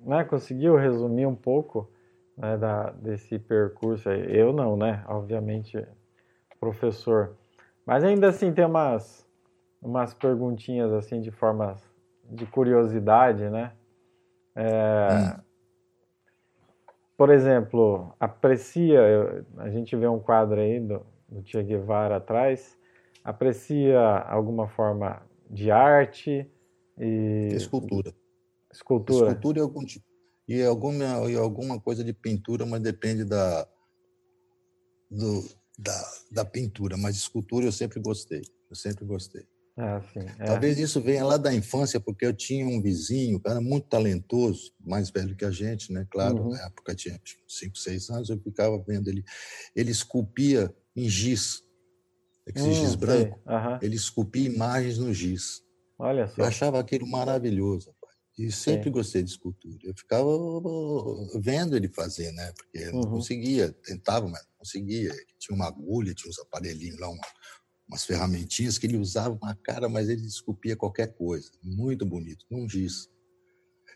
[0.00, 1.90] né, conseguiu resumir um pouco
[2.36, 4.08] né, da, desse percurso.
[4.08, 4.34] Aí.
[4.34, 5.04] Eu não, né?
[5.06, 5.84] Obviamente,
[6.60, 7.36] professor.
[7.84, 9.26] Mas ainda assim tem umas,
[9.82, 11.82] umas perguntinhas assim de formas
[12.30, 13.72] de curiosidade, né?
[14.54, 15.42] É, hum.
[17.16, 22.77] Por exemplo, aprecia, a gente vê um quadro aí do, do Che Guevara atrás,
[23.28, 26.50] aprecia alguma forma de arte
[26.98, 28.14] e escultura.
[28.72, 29.26] Escultura.
[29.26, 30.06] Escultura e algum tipo
[30.48, 33.68] e alguma e alguma coisa de pintura, mas depende da
[35.10, 35.46] do,
[35.78, 36.96] da, da pintura.
[36.96, 38.42] Mas escultura eu sempre gostei.
[38.70, 39.46] Eu sempre gostei.
[39.76, 40.20] Ah, sim.
[40.38, 40.46] É.
[40.46, 45.10] Talvez isso venha lá da infância, porque eu tinha um vizinho, cara muito talentoso, mais
[45.10, 46.06] velho que a gente, né?
[46.10, 46.48] Claro, uhum.
[46.48, 49.22] na época tinha 5, 6 anos, eu ficava vendo ele.
[49.76, 51.67] Ele esculpia em giz
[52.54, 53.78] esse hum, giz branco, uhum.
[53.82, 55.62] ele esculpia imagens no giz.
[55.98, 56.42] Olha só.
[56.42, 57.92] Eu achava aquilo maravilhoso.
[58.38, 58.90] E sempre sim.
[58.92, 59.78] gostei de escultura.
[59.82, 60.30] Eu ficava
[61.40, 62.52] vendo ele fazer, né?
[62.56, 63.00] Porque uhum.
[63.00, 65.10] não conseguia, tentava, mas não conseguia.
[65.10, 67.20] Ele tinha uma agulha, tinha uns aparelhinhos lá, uma,
[67.88, 71.50] umas ferramentinhas que ele usava na cara, mas ele esculpia qualquer coisa.
[71.60, 73.08] Muito bonito, num giz.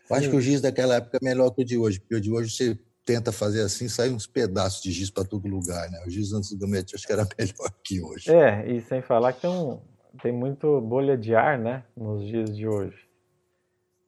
[0.09, 2.21] Eu acho que o giz daquela época é melhor que o de hoje, porque o
[2.21, 6.03] de hoje você tenta fazer assim, sai uns pedaços de giz para todo lugar, né?
[6.05, 8.31] O giz antigamente acho que era melhor que hoje.
[8.31, 9.81] É, e sem falar que tem, um,
[10.21, 12.97] tem muito bolha de ar, né, nos dias de hoje.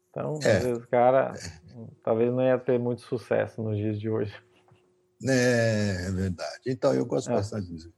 [0.10, 0.58] Então, é.
[0.58, 1.88] às vezes o cara é.
[2.04, 4.34] talvez não ia ter muito sucesso nos dias de hoje.
[5.28, 6.62] É, é verdade.
[6.66, 7.34] Então, eu gosto é.
[7.34, 7.94] bastante de,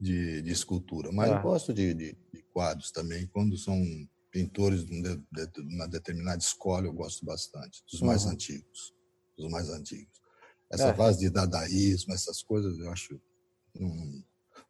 [0.00, 1.42] de, de, escultura, mas eu é.
[1.42, 3.26] gosto de, de, de, quadros também.
[3.28, 3.80] Quando são
[4.30, 5.22] pintores de,
[5.74, 8.32] uma determinada escola, eu gosto bastante, dos mais uhum.
[8.32, 8.94] antigos.
[9.36, 10.21] Dos mais antigos.
[10.72, 10.94] Essa é.
[10.94, 13.20] fase de dadaísmo, essas coisas, eu acho.
[13.78, 13.88] Não,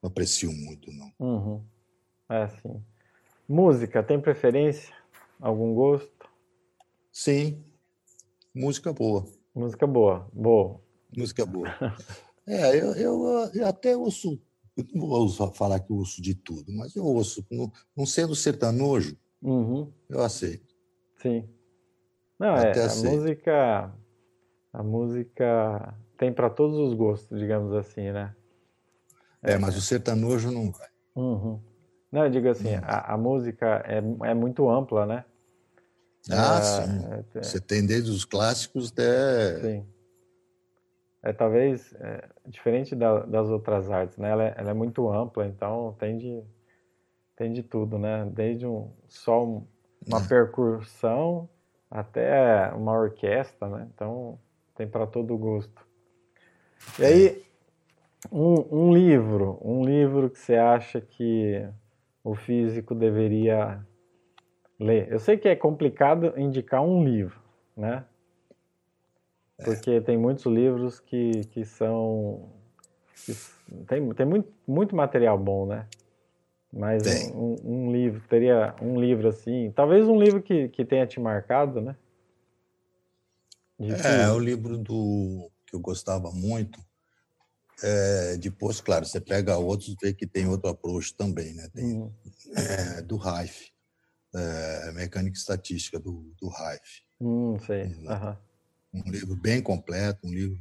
[0.02, 1.12] não aprecio muito, não.
[1.20, 1.64] Uhum.
[2.28, 2.82] É, sim.
[3.48, 4.92] Música, tem preferência?
[5.40, 6.28] Algum gosto?
[7.12, 7.62] Sim.
[8.52, 9.24] Música boa.
[9.54, 10.80] Música boa, boa.
[11.16, 11.68] Música boa.
[12.46, 14.40] é, eu, eu, eu até ouço.
[14.76, 17.46] Eu não vou falar que eu ouço de tudo, mas eu ouço.
[17.50, 19.92] Não, sendo sertanojo, uhum.
[20.08, 20.74] eu aceito.
[21.20, 21.48] Sim.
[22.38, 23.94] Não, é, a música
[24.72, 28.34] a música tem para todos os gostos, digamos assim, né?
[29.42, 30.88] É, mas o sertanojo não vai.
[31.14, 31.60] Uhum.
[32.10, 33.98] Não, eu digo assim, a, a, música é,
[34.30, 35.24] é muito ampla, né?
[36.30, 37.38] Ah, é, sim.
[37.38, 39.60] É, Você tem desde os clássicos até...
[39.60, 39.86] Sim.
[41.24, 44.30] É talvez é, diferente da, das outras artes, né?
[44.30, 46.42] Ela é, ela é, muito ampla, então tem de,
[47.36, 48.28] tem de tudo, né?
[48.32, 49.66] Desde um, só um,
[50.06, 50.26] uma é.
[50.26, 51.48] percussão
[51.90, 53.88] até uma orquestra, né?
[53.94, 54.38] Então
[54.74, 55.86] tem para todo gosto.
[56.98, 57.42] E aí,
[58.30, 61.66] um, um, livro, um livro que você acha que
[62.22, 63.84] o físico deveria
[64.78, 65.10] ler.
[65.10, 67.40] Eu sei que é complicado indicar um livro,
[67.76, 68.04] né?
[69.58, 69.64] É.
[69.64, 72.48] Porque tem muitos livros que, que são.
[73.24, 73.32] Que
[73.86, 75.86] tem tem muito, muito material bom, né?
[76.72, 77.02] Mas
[77.34, 81.82] um, um, livro, teria um livro assim, talvez um livro que, que tenha te marcado,
[81.82, 81.94] né?
[83.90, 86.80] É, o livro do que eu gostava muito.
[87.82, 91.68] É, depois, claro, você pega outros vê que tem outro approach também, né?
[91.74, 92.12] Tem uhum.
[92.56, 93.70] é, do Reif,
[94.34, 97.02] é, Mecânica Estatística do, do Reif.
[97.20, 97.86] Hum, sei.
[97.86, 98.36] Uhum.
[98.94, 100.60] Um livro bem completo, um livro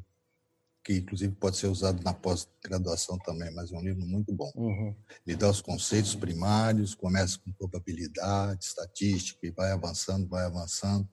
[0.84, 4.52] que inclusive pode ser usado na pós-graduação também, mas é um livro muito bom.
[4.56, 4.96] Uhum.
[5.26, 11.08] Ele dá os conceitos primários, começa com probabilidade, estatística, e vai avançando, vai avançando,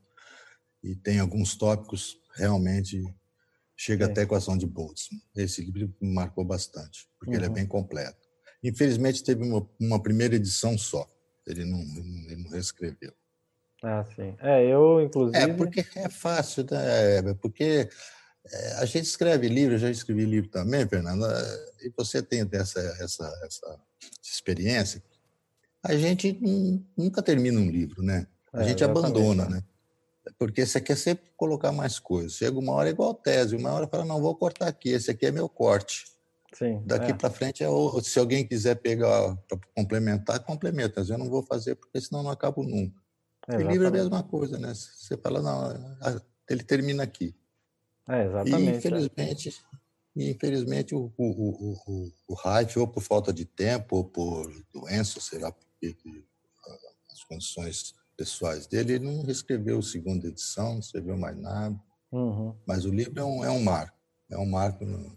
[0.82, 3.02] e tem alguns tópicos realmente
[3.76, 4.10] chega é.
[4.10, 5.20] até a equação de Boltzmann.
[5.36, 7.36] Esse livro me marcou bastante, porque uhum.
[7.36, 7.54] ele é uhum.
[7.54, 8.28] bem completo.
[8.62, 11.08] Infelizmente teve uma, uma primeira edição só,
[11.46, 13.12] ele não, ele não reescreveu.
[13.82, 14.34] Ah, sim.
[14.40, 15.38] É, eu, inclusive.
[15.38, 17.18] É, porque é fácil, né?
[17.18, 17.88] É, porque
[18.44, 21.26] é, a gente escreve livro, eu já escrevi livro também, Fernanda,
[21.80, 23.80] e você tem essa, essa, essa
[24.20, 25.02] experiência.
[25.82, 26.40] A gente
[26.96, 28.26] nunca termina um livro, né?
[28.52, 29.62] A é, gente abandona, né?
[30.38, 32.34] Porque você quer sempre colocar mais coisas.
[32.34, 35.32] Chega uma hora igual tese, uma hora fala, não, vou cortar aqui, esse aqui é
[35.32, 36.04] meu corte.
[36.54, 37.14] Sim, Daqui é.
[37.14, 41.00] para frente, é o, se alguém quiser pegar para complementar, complementa.
[41.00, 42.96] Mas eu não vou fazer, porque senão não acabo nunca.
[43.48, 44.74] E livro é a mesma coisa, né?
[44.74, 45.96] Você fala, não,
[46.48, 47.34] ele termina aqui.
[48.08, 48.74] É, exatamente.
[48.74, 49.64] E, infelizmente,
[50.16, 55.20] e, infelizmente o, o, o, o, o ou por falta de tempo, ou por doença,
[55.20, 55.96] sei lá, porque
[57.10, 61.80] as condições pessoais dele, ele não reescreveu a segunda edição, não escreveu mais nada.
[62.12, 62.52] Uhum.
[62.66, 63.96] Mas o livro é um, é um marco.
[64.30, 65.16] É um marco no,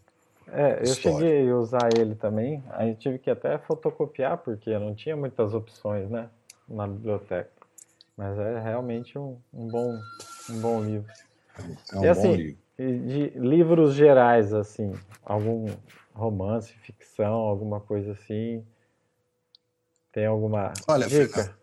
[0.51, 2.61] é, eu cheguei a usar ele também.
[2.71, 6.29] Aí tive que até fotocopiar, porque não tinha muitas opções, né?
[6.67, 7.49] Na biblioteca.
[8.17, 9.97] Mas é realmente um, um bom,
[10.49, 11.11] um bom livro.
[11.93, 14.91] É um e, assim, bom livro de livros gerais, assim,
[15.23, 15.67] algum
[16.13, 18.65] romance, ficção, alguma coisa assim.
[20.11, 21.55] Tem alguma Olha, dica?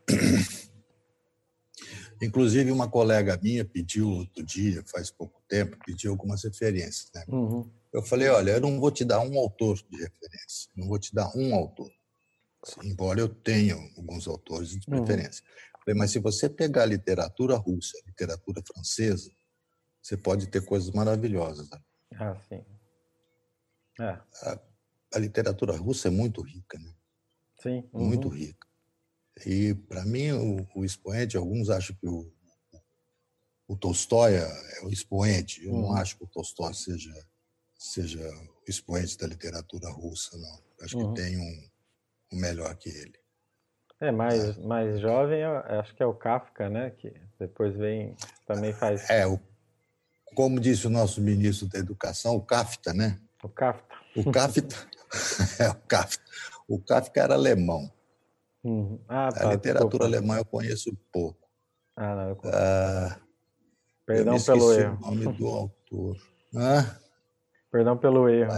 [2.21, 7.11] Inclusive, uma colega minha pediu outro dia, faz pouco tempo, pediu algumas referências.
[7.15, 7.25] Né?
[7.29, 7.71] Uhum.
[7.93, 11.15] Eu falei: olha, eu não vou te dar um autor de referência, não vou te
[11.15, 11.91] dar um autor,
[12.85, 15.05] embora eu tenha alguns autores de uhum.
[15.05, 15.45] preferência.
[15.45, 15.81] Uhum.
[15.85, 19.31] Falei, mas se você pegar literatura russa, literatura francesa,
[20.03, 21.69] você pode ter coisas maravilhosas.
[21.71, 21.79] Né?
[22.17, 22.65] Ah, sim.
[24.01, 24.05] É.
[24.05, 24.61] A,
[25.15, 26.93] a, literatura russa é muito rica, né?
[27.61, 27.89] Sim.
[27.93, 28.07] Uhum.
[28.07, 28.68] Muito rica.
[29.47, 32.31] E, para mim, o, o, expoente, alguns acham que o,
[33.67, 34.49] o Tolstói é
[34.83, 35.65] o expoente.
[35.65, 35.83] Eu uhum.
[35.83, 37.13] não acho que o Tolstói seja,
[37.79, 40.59] seja o expoente da literatura russa, não.
[40.83, 41.15] Acho uhum.
[41.15, 41.69] que tem um,
[42.33, 43.19] um melhor que ele.
[44.01, 44.61] É, mais, é.
[44.61, 46.91] mais jovem, acho que é o Kafka, né?
[46.91, 48.15] Que depois vem,
[48.47, 49.09] também faz...
[49.11, 49.41] É, o
[50.35, 53.19] como disse o nosso ministro da Educação, o Kafta, né?
[53.43, 53.95] O Kafta.
[54.15, 54.77] O Kafta,
[55.59, 56.23] é o Kafta.
[56.69, 57.91] O Kafka era alemão.
[58.65, 59.03] Uhum.
[59.09, 60.05] Ah, tá, a literatura desculpa.
[60.05, 61.49] alemã eu conheço pouco.
[61.97, 62.59] Ah, não, eu conheço.
[62.59, 63.21] Ah,
[64.07, 64.97] Perdão eu pelo erro.
[64.97, 66.17] o nome do autor.
[66.57, 66.99] Ah?
[67.71, 68.53] Perdão pelo erro.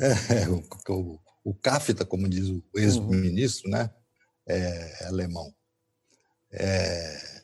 [0.00, 0.62] É, o,
[0.92, 3.76] o, o Kafta, como diz o ex-ministro, uhum.
[3.76, 3.90] né?
[4.46, 5.52] É, é alemão.
[6.50, 7.38] É,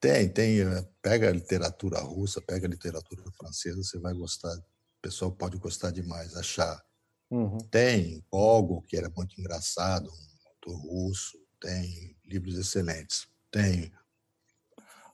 [0.00, 0.60] tem, tem.
[0.60, 4.54] Eh, pega a literatura russa, pega a literatura francesa, você vai gostar.
[4.56, 4.62] O
[5.02, 6.80] pessoal pode gostar demais, achar.
[7.30, 7.58] Uhum.
[7.70, 11.38] Tem Gogol, que era muito engraçado, um autor russo.
[11.60, 13.28] Tem livros excelentes.
[13.50, 13.92] Tem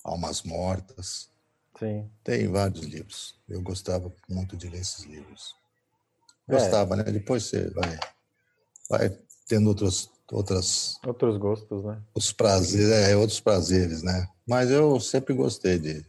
[0.05, 1.31] Almas Mortas.
[1.79, 2.11] Sim.
[2.23, 3.41] Tem vários livros.
[3.49, 5.55] Eu gostava muito de ler esses livros.
[6.49, 6.53] É.
[6.53, 6.99] Gostava, é.
[6.99, 7.05] né?
[7.05, 7.99] Depois você vai,
[8.91, 12.03] vai tendo outros, outras outros gostos, né?
[12.15, 14.29] Os prazeres, é, outros prazeres, né?
[14.47, 16.05] Mas eu sempre gostei de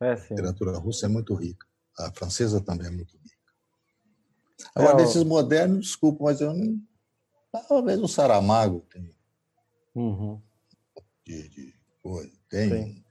[0.00, 0.34] é, sim.
[0.34, 1.66] literatura russa é muito rica.
[1.98, 3.17] A francesa também é muito.
[4.74, 6.80] Agora, é, desses modernos, desculpa, mas eu não.
[7.68, 9.14] Talvez o Saramago tem.
[9.94, 10.40] Uhum.
[11.26, 12.32] De, de coisa.
[12.48, 13.04] Tem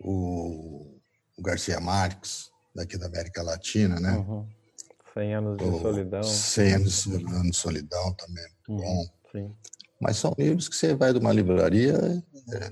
[0.00, 1.00] o,
[1.36, 4.12] o Garcia Marques, daqui da América Latina, né?
[4.12, 4.46] Uhum.
[5.14, 6.22] 100 anos de o, solidão.
[6.22, 8.94] 100 anos, anos de solidão também é muito uhum.
[8.94, 9.06] bom.
[9.32, 9.56] Sim.
[10.00, 11.94] Mas são livros que você vai de uma livraria,
[12.52, 12.70] é,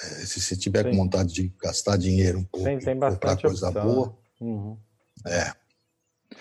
[0.00, 0.90] é, se você tiver Sim.
[0.90, 4.08] com vontade de gastar dinheiro um pouco, tem comprar coisa opção, boa.
[4.08, 4.14] Né?
[4.40, 4.78] Uhum.
[5.26, 5.52] É.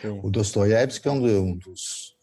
[0.01, 0.19] Sim.
[0.23, 2.15] O Dostoiévski é um dos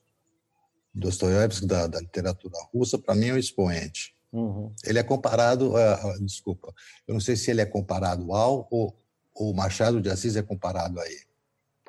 [0.95, 4.15] Dostoiévski da, da literatura russa, para mim é um expoente.
[4.33, 4.73] Uhum.
[4.85, 6.73] Ele é comparado, uh, desculpa,
[7.07, 8.97] eu não sei se ele é comparado ao ou
[9.35, 11.27] o Machado de Assis é comparado a ele.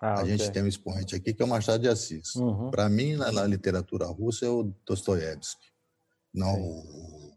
[0.01, 0.37] Ah, a okay.
[0.37, 2.35] gente tem um expoente aqui que é o Machado de Assis.
[2.35, 2.69] Uhum.
[2.69, 5.67] Para mim, na, na, literatura russa, é o Dostoiévski,
[6.33, 7.33] não o,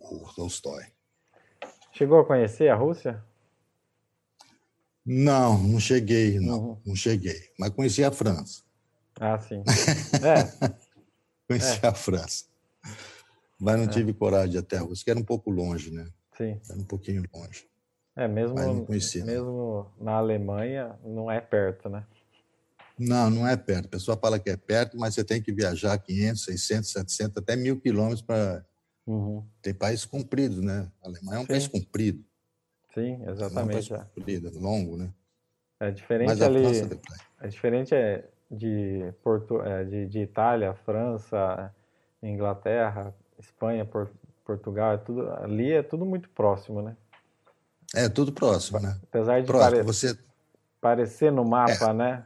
[0.00, 0.84] o Tolstói.
[1.92, 3.22] Chegou a conhecer a Rússia?
[5.06, 6.78] Não, não cheguei, não, uhum.
[6.84, 7.40] não cheguei.
[7.56, 8.62] Mas conheci a França.
[9.20, 9.62] Ah, sim.
[10.20, 10.76] É.
[11.46, 11.86] conheci é.
[11.86, 12.44] a França.
[13.58, 13.88] Mas não é.
[13.88, 16.08] tive coragem até a Rússia, que era um pouco longe, né?
[16.36, 16.60] Sim.
[16.68, 17.68] Era um pouquinho longe.
[18.16, 22.04] É, mesmo, conhecia, mesmo na Alemanha, não é perto, né?
[22.98, 23.86] Não, não é perto.
[23.86, 27.54] A pessoa fala que é perto, mas você tem que viajar 500, 600, 700, até
[27.54, 28.64] mil quilômetros para.
[29.06, 29.44] Uhum.
[29.62, 30.90] Tem países compridos, né?
[31.02, 31.46] A Alemanha é um Sim.
[31.48, 32.24] país comprido.
[32.96, 33.92] Sim, exatamente.
[33.92, 35.10] É um país comprido, longo, né?
[35.78, 36.64] É diferente mas ali.
[37.42, 41.70] É diferente é de, Porto, é, de, de Itália, França,
[42.22, 44.10] Inglaterra, Espanha, Por,
[44.46, 46.96] Portugal, é tudo, ali é tudo muito próximo, né?
[47.94, 48.98] É tudo próximo, né?
[49.02, 49.82] Apesar de próximo, pare...
[49.82, 50.18] você...
[50.80, 51.92] parecer no mapa, é.
[51.92, 52.24] né?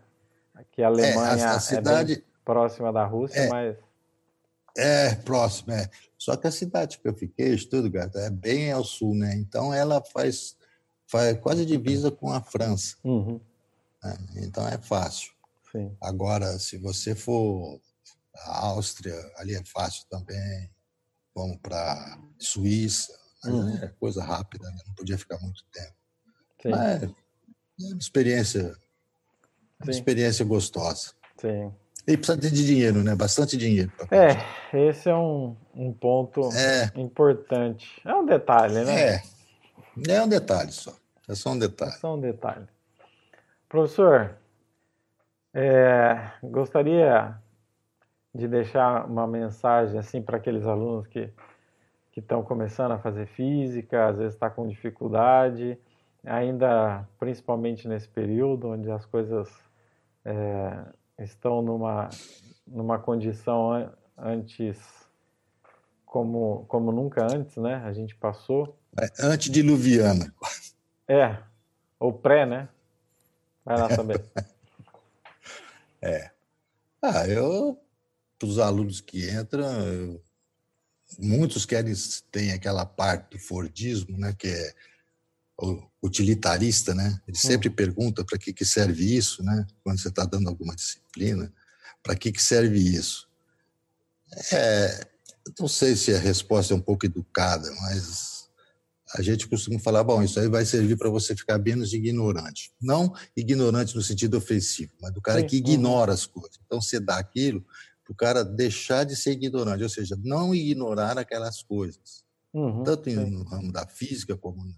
[0.71, 2.13] Que a Alemanha é, a, a cidade...
[2.13, 3.49] é próxima da Rússia, é.
[3.49, 3.77] mas.
[4.77, 5.91] É, próximo, é.
[6.17, 9.35] Só que a cidade que eu fiquei, Stuttgart, é bem ao sul, né?
[9.35, 10.57] Então ela faz,
[11.11, 12.97] faz quase divisa com a França.
[13.05, 13.41] Uhum.
[14.03, 14.19] Né?
[14.37, 15.33] Então é fácil.
[15.73, 15.97] Sim.
[16.01, 17.81] Agora, se você for
[18.37, 20.71] a Áustria, ali é fácil também.
[21.35, 23.13] Vamos para Suíça,
[23.45, 23.79] Uhum.
[23.83, 24.77] É coisa rápida, né?
[24.87, 25.95] não podia ficar muito tempo.
[26.63, 26.71] Sim.
[26.71, 27.07] Mas é
[27.79, 28.77] uma experiência,
[29.83, 31.13] uma experiência gostosa.
[31.41, 31.73] Sim.
[32.07, 33.15] E precisa de dinheiro, né?
[33.15, 33.93] Bastante dinheiro.
[34.11, 36.91] É, esse é um, um ponto é.
[36.97, 38.01] importante.
[38.05, 39.15] É um detalhe, né?
[39.15, 39.23] É.
[40.09, 40.95] É um detalhe só.
[41.31, 41.93] É só um detalhe.
[41.93, 42.67] É só um detalhe.
[43.69, 44.37] Professor,
[45.55, 47.39] é, gostaria
[48.35, 51.33] de deixar uma mensagem assim para aqueles alunos que
[52.13, 55.79] que estão começando a fazer física, às vezes está com dificuldade,
[56.25, 59.49] ainda principalmente nesse período onde as coisas
[60.25, 60.85] é,
[61.19, 62.11] estão numa,
[62.67, 64.79] numa condição antes
[66.05, 67.77] como, como nunca antes, né?
[67.85, 68.77] A gente passou.
[68.99, 70.35] É, antediluviana.
[71.11, 71.43] É,
[71.99, 72.69] ou pré, né?
[73.65, 74.25] Vai lá saber.
[76.01, 76.31] é.
[77.03, 77.83] Ah, eu,
[78.39, 80.23] para os alunos que entram, eu
[81.19, 81.95] muitos querem
[82.31, 84.75] tem aquela parte do Fordismo, né, que é
[86.03, 87.21] utilitarista, né?
[87.29, 87.75] Ele sempre hum.
[87.75, 89.67] pergunta para que que serve isso, né?
[89.85, 91.53] Quando você está dando alguma disciplina,
[92.03, 93.29] para que que serve isso?
[94.53, 95.07] É,
[95.59, 98.40] não sei se a resposta é um pouco educada, mas
[99.15, 102.73] a gente costuma falar, bom, isso aí vai servir para você ficar menos ignorante.
[102.81, 105.47] Não ignorante no sentido ofensivo, mas do cara Sim.
[105.47, 106.59] que ignora as coisas.
[106.65, 107.65] Então, você dá aquilo
[108.11, 113.45] o cara deixar de ser ignorante, ou seja, não ignorar aquelas coisas, uhum, tanto no
[113.45, 114.75] ramo da física, como na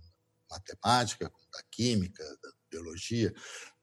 [0.50, 3.32] matemática, como da química, da biologia,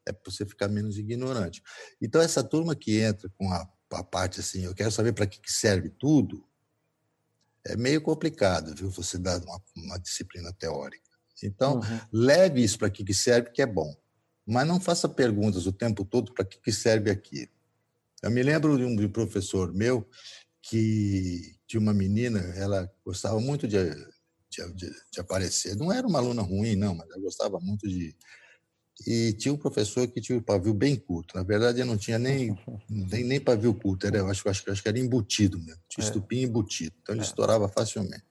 [0.06, 1.60] é para você ficar menos ignorante.
[2.00, 5.40] Então, essa turma que entra com a, a parte assim, eu quero saber para que
[5.50, 6.48] serve tudo,
[7.66, 8.90] é meio complicado, viu?
[8.90, 11.08] Você dar uma, uma disciplina teórica.
[11.42, 12.00] Então, uhum.
[12.12, 13.94] leve isso para que, que serve, que é bom.
[14.46, 17.50] Mas não faça perguntas o tempo todo para que, que serve aquilo.
[18.22, 20.06] Eu me lembro de um professor meu
[20.62, 23.90] que tinha uma menina, ela gostava muito de,
[24.50, 25.74] de, de, de aparecer.
[25.76, 28.14] Não era uma aluna ruim, não, mas ela gostava muito de.
[29.06, 31.36] E tinha um professor que tinha o pavio bem curto.
[31.36, 34.82] Na verdade, eu não tinha nem, nem, nem pavio curto, era, eu acho, acho, acho
[34.82, 35.80] que era embutido mesmo.
[35.88, 36.06] Tinha é.
[36.06, 37.24] estupim embutido, então ele é.
[37.24, 38.24] estourava facilmente.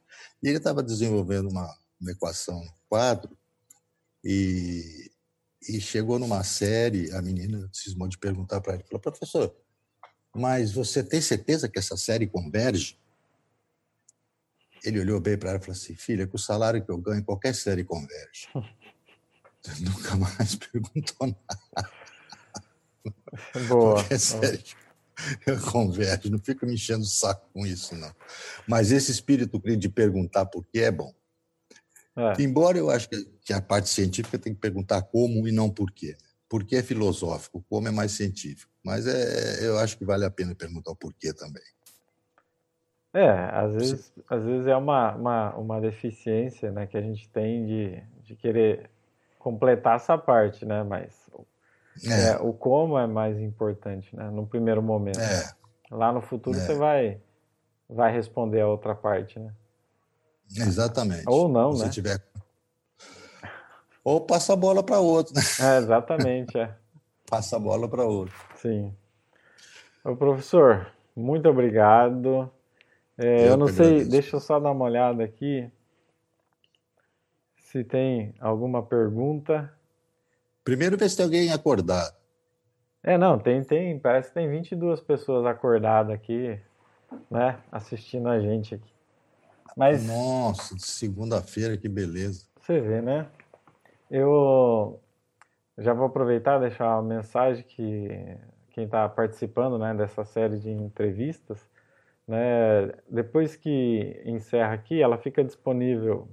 [0.43, 3.38] E ele estava desenvolvendo uma, uma equação no quadro
[4.24, 5.11] e,
[5.67, 9.55] e chegou numa série, a menina cismou de perguntar para ele, falou, professor,
[10.36, 12.97] mas você tem certeza que essa série converge?
[14.84, 17.24] Ele olhou bem para ela e falou assim: filha, com o salário que eu ganho,
[17.24, 18.47] qualquer série converge.
[19.82, 21.91] nunca mais perguntou nada.
[23.68, 23.95] Boa.
[23.95, 24.64] Qualquer série
[25.72, 28.12] converge, não fica me enchendo o saco com isso, não.
[28.68, 31.14] Mas esse espírito de perguntar por quê é bom.
[32.16, 32.41] É.
[32.41, 36.16] Embora eu acho que a parte científica tem que perguntar como e não por quê.
[36.47, 38.72] Porque é filosófico, como é mais científico.
[38.84, 41.64] Mas é, eu acho que vale a pena perguntar o porquê também.
[43.14, 47.66] É, às vezes, às vezes é uma, uma, uma deficiência né, que a gente tem
[47.66, 48.89] de, de querer
[49.39, 50.83] completar essa parte, né?
[50.83, 51.29] Mas
[52.05, 52.31] é.
[52.31, 54.29] É, o como é mais importante, né?
[54.29, 55.19] No primeiro momento.
[55.19, 55.49] É.
[55.89, 56.61] Lá no futuro é.
[56.61, 57.19] você vai,
[57.89, 59.51] vai responder a outra parte, né?
[60.55, 61.23] Exatamente.
[61.27, 61.89] Ou não, Se né?
[61.89, 62.23] Tiver...
[64.03, 65.41] Ou passa a bola para outro, né?
[65.61, 66.73] É, exatamente, é.
[67.29, 68.33] passa a bola para outro.
[68.55, 68.93] Sim.
[70.03, 72.49] Ô, professor, Muito obrigado.
[73.17, 75.69] É, eu, eu não sei, deixa eu só dar uma olhada aqui
[77.70, 79.72] se tem alguma pergunta.
[80.63, 82.15] Primeiro ver se tem alguém acordado.
[83.03, 86.59] É, não, tem, tem, parece que tem 22 pessoas acordadas aqui,
[87.30, 88.91] né, assistindo a gente aqui.
[89.78, 92.47] Mas Nossa, segunda-feira, que beleza.
[92.59, 93.28] Você vê, né?
[94.09, 94.99] Eu
[95.78, 98.09] já vou aproveitar e deixar uma mensagem que
[98.72, 101.59] quem está participando né, dessa série de entrevistas,
[102.28, 106.28] né, depois que encerra aqui, ela fica disponível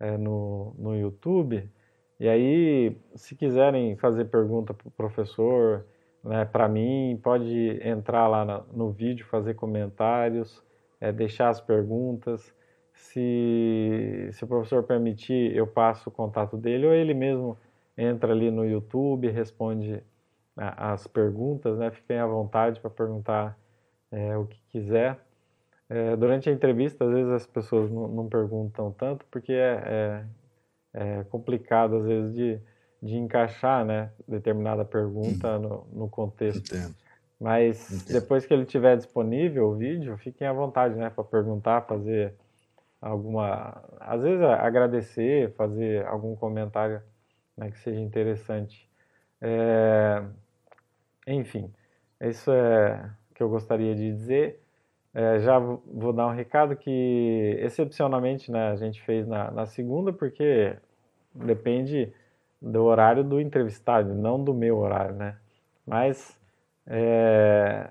[0.00, 1.70] é, no, no YouTube.
[2.18, 5.86] E aí, se quiserem fazer pergunta para o professor,
[6.24, 10.64] né, para mim, pode entrar lá no, no vídeo, fazer comentários,
[11.00, 12.54] é, deixar as perguntas.
[12.94, 17.58] Se, se o professor permitir, eu passo o contato dele, ou ele mesmo
[17.96, 20.02] entra ali no YouTube, responde
[20.56, 21.90] as perguntas, né?
[21.90, 23.58] Fiquem à vontade para perguntar
[24.10, 25.25] é, o que quiser.
[25.88, 30.24] É, durante a entrevista, às vezes as pessoas não, não perguntam tanto, porque é, é,
[30.94, 32.60] é, complicado, às vezes, de,
[33.00, 36.74] de encaixar né, determinada pergunta no, no contexto.
[36.74, 36.94] Entendo.
[37.38, 38.20] Mas Entendo.
[38.20, 42.34] depois que ele estiver disponível, o vídeo, fiquem à vontade né, para perguntar, fazer
[43.00, 43.84] alguma.
[44.00, 47.00] Às vezes, agradecer, fazer algum comentário
[47.56, 48.88] né, que seja interessante.
[49.40, 50.22] É,
[51.26, 51.72] enfim,
[52.20, 54.65] isso é que eu gostaria de dizer.
[55.18, 60.12] É, já vou dar um recado que, excepcionalmente, né, a gente fez na, na segunda,
[60.12, 60.76] porque
[61.34, 62.12] depende
[62.60, 65.38] do horário do entrevistado, não do meu horário, né?
[65.86, 66.38] Mas,
[66.86, 67.88] é,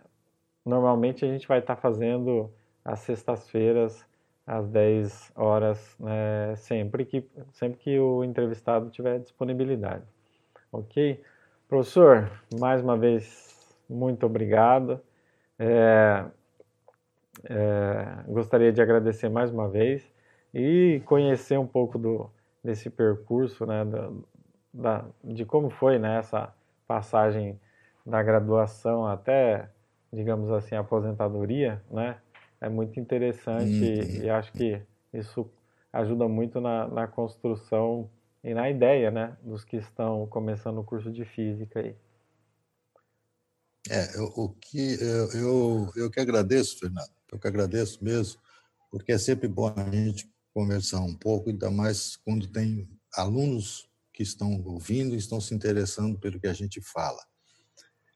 [0.64, 2.54] normalmente a gente vai estar tá fazendo
[2.84, 4.06] às sextas-feiras,
[4.46, 10.04] às 10 horas, né, sempre, que, sempre que o entrevistado tiver disponibilidade.
[10.72, 11.24] Ok?
[11.68, 15.02] Professor, mais uma vez, muito obrigado.
[15.58, 16.24] É,
[17.44, 20.10] é, gostaria de agradecer mais uma vez
[20.54, 22.30] e conhecer um pouco do,
[22.64, 24.12] desse percurso, né, da,
[24.74, 26.54] da, de como foi né, essa
[26.88, 27.60] passagem
[28.06, 29.70] da graduação até,
[30.14, 32.18] digamos assim, a aposentadoria, né?
[32.62, 33.84] É muito interessante uhum.
[33.84, 34.82] e, e, acho que
[35.14, 35.50] isso
[35.92, 38.10] ajuda muito na, na construção
[38.44, 41.96] e na ideia, né, dos que estão começando o curso de física aí.
[43.90, 47.10] É, eu, o que eu, eu, eu que agradeço, Fernando.
[47.36, 48.40] Eu que agradeço mesmo,
[48.90, 54.24] porque é sempre bom a gente conversar um pouco, ainda mais quando tem alunos que
[54.24, 57.22] estão ouvindo e estão se interessando pelo que a gente fala.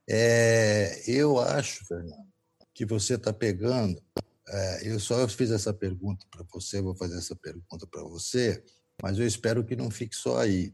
[0.10, 2.30] É, eu acho, Fernando,
[2.74, 4.02] que você está pegando.
[4.48, 8.64] É, eu só fiz essa pergunta para você, vou fazer essa pergunta para você,
[9.04, 10.74] mas eu espero que não fique só aí.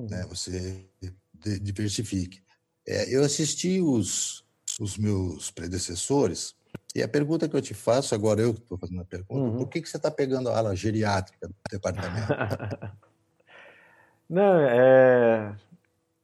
[0.00, 0.24] Né?
[0.24, 0.30] Uhum.
[0.30, 0.84] Você
[1.62, 2.42] diversifique.
[2.84, 4.44] É, eu assisti os,
[4.80, 6.56] os meus predecessores
[6.94, 9.56] e a pergunta que eu te faço, agora eu que estou fazendo a pergunta, uhum.
[9.58, 12.32] por que, que você está pegando a ala geriátrica do departamento?
[14.28, 15.54] Não, é...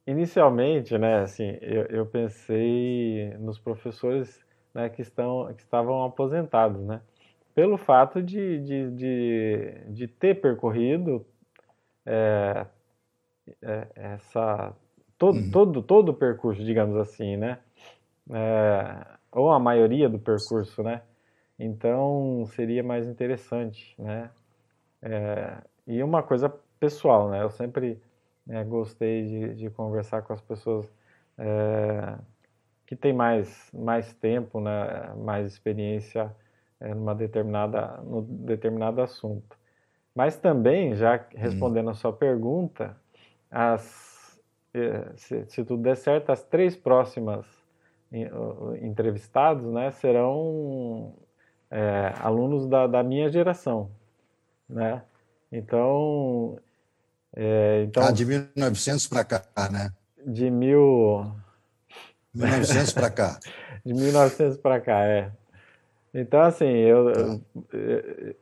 [0.07, 4.39] Inicialmente, né, assim, eu, eu pensei nos professores
[4.73, 7.01] né, que, estão, que estavam aposentados, né?
[7.53, 11.25] Pelo fato de, de, de, de ter percorrido
[12.05, 12.65] é,
[13.61, 14.73] é, essa
[15.17, 15.51] todo, uhum.
[15.51, 17.59] todo, todo o percurso, digamos assim, né?
[18.31, 21.01] É, ou a maioria do percurso, né?
[21.57, 24.29] Então seria mais interessante, né?
[25.01, 25.57] É,
[25.87, 27.43] e uma coisa pessoal, né?
[27.43, 28.01] Eu sempre
[28.49, 30.91] é, gostei de, de, conversar com as pessoas
[31.37, 32.17] é,
[32.85, 35.13] que têm mais, mais tempo, né?
[35.17, 36.35] Mais experiência
[36.79, 39.57] é, numa determinada, no determinado assunto.
[40.13, 41.19] Mas também, já hum.
[41.35, 42.97] respondendo a sua pergunta,
[43.49, 44.41] as,
[44.73, 47.60] é, se, se tudo der certo, as três próximas
[48.81, 51.13] entrevistados né, serão
[51.69, 53.89] é, alunos da, da, minha geração.
[54.67, 55.01] Né?
[55.51, 56.57] Então,
[57.35, 58.03] é, então.
[58.03, 59.91] Ah, de 1900 para cá, né?
[60.25, 61.33] De mil.
[62.33, 63.39] 1900 para cá.
[63.85, 65.31] de 1900 para cá, é.
[66.13, 67.39] Então, assim, eu, tá.
[67.77, 68.35] eu,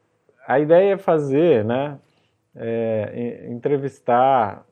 [0.48, 2.00] a ideia é fazer, né?
[2.56, 4.66] É, entrevistar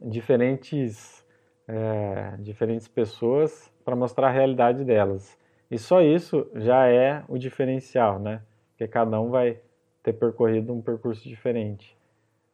[0.00, 1.22] diferentes,
[1.68, 5.34] é, diferentes pessoas para mostrar a realidade delas.
[5.70, 8.42] E só isso já é o diferencial, né?
[8.72, 9.60] Porque cada um vai
[10.02, 11.96] ter percorrido um percurso diferente.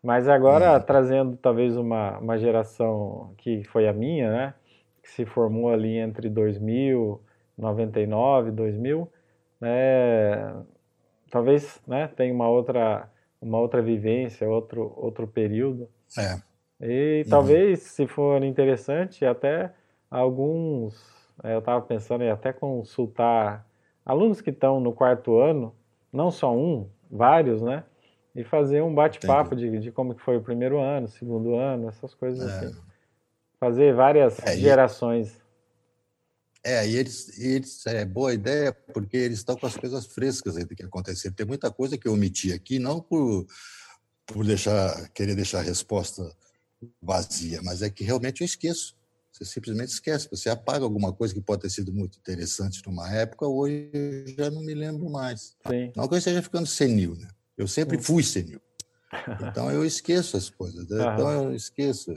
[0.01, 0.81] Mas agora, uhum.
[0.81, 4.55] trazendo talvez uma, uma geração que foi a minha, né?
[5.03, 7.21] Que se formou ali entre 2000,
[7.59, 9.11] 99, 2000,
[9.61, 10.55] né?
[11.33, 12.07] Talvez, né?
[12.15, 13.11] Tenha uma outra,
[13.43, 15.89] uma outra vivência, outro, outro período.
[16.17, 16.41] É.
[16.81, 17.29] E uhum.
[17.29, 19.73] talvez, se for interessante, até
[20.09, 23.67] alguns é, eu estava pensando em até consultar
[24.05, 25.75] alunos que estão no quarto ano,
[26.13, 27.85] não só um, vários, né?
[28.35, 32.15] E fazer um bate-papo de, de como que foi o primeiro ano, segundo ano, essas
[32.15, 32.67] coisas é.
[32.67, 32.77] assim.
[33.59, 35.41] Fazer várias é, gerações.
[36.63, 40.75] É, e eles, eles é boa ideia porque eles estão com as coisas frescas ainda
[40.75, 41.31] que acontecer.
[41.33, 43.47] Tem muita coisa que eu omiti aqui, não por,
[44.27, 46.23] por deixar, querer deixar a resposta
[47.01, 48.97] vazia, mas é que realmente eu esqueço.
[49.35, 50.29] Você simplesmente esquece.
[50.31, 54.49] Você apaga alguma coisa que pode ter sido muito interessante numa época, hoje eu já
[54.49, 55.57] não me lembro mais.
[55.67, 55.93] Sim.
[55.97, 57.27] Não que eu esteja ficando senil, né?
[57.59, 58.61] Eu sempre fui senil.
[59.49, 60.89] Então eu esqueço as coisas.
[60.89, 60.97] Né?
[61.15, 62.13] Então eu esqueço.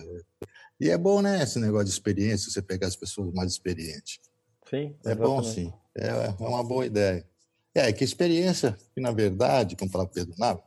[0.80, 4.20] E é bom, né, esse negócio de experiência, você pegar as pessoas mais experientes.
[4.68, 4.96] Sim.
[5.06, 5.72] É bom, sim.
[5.96, 7.24] É, é uma boa ideia.
[7.76, 10.64] É, que experiência, que na verdade, como falava Pedro Nava,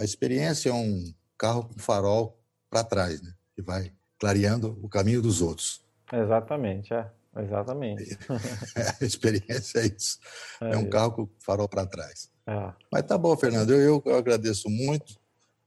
[0.00, 2.40] a experiência é um carro com farol
[2.70, 3.34] para trás, né?
[3.54, 5.85] Que vai clareando o caminho dos outros.
[6.12, 7.10] Exatamente, é.
[7.38, 8.18] Exatamente.
[8.76, 10.18] É, a experiência é isso.
[10.60, 10.90] É, é um isso.
[10.90, 12.30] carro com farol para trás.
[12.46, 12.72] É.
[12.90, 13.72] Mas tá bom, Fernando.
[13.74, 15.18] Eu, eu agradeço muito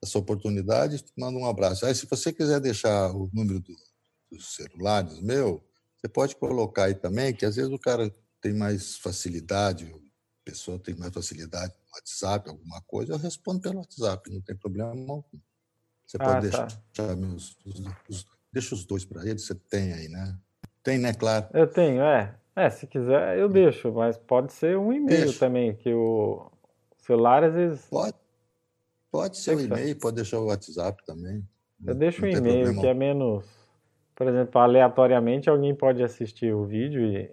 [0.02, 1.04] essa oportunidade.
[1.18, 1.86] Mando um abraço.
[1.86, 3.76] Aí, se você quiser deixar o número do,
[4.32, 5.64] dos celulares meu,
[5.98, 10.80] você pode colocar aí também, que às vezes o cara tem mais facilidade, a pessoa
[10.80, 15.22] tem mais facilidade no WhatsApp, alguma coisa, eu respondo pelo WhatsApp, não tem problema algum.
[16.08, 16.66] Você ah, pode tá.
[16.66, 20.38] deixar meus, os, os, deixa os dois para ele, você tem aí, né?
[20.84, 21.48] Tem, né, claro?
[21.54, 22.36] Eu tenho, é.
[22.56, 26.52] É, se quiser eu deixo, mas pode ser um e-mail também, que o
[26.98, 27.86] celular às vezes...
[27.86, 28.16] Pode,
[29.12, 31.48] pode ser o um e-mail, pode deixar o WhatsApp também.
[31.86, 33.60] Eu deixo o um e-mail, que é menos
[34.20, 37.32] por exemplo, aleatoriamente alguém pode assistir o vídeo e,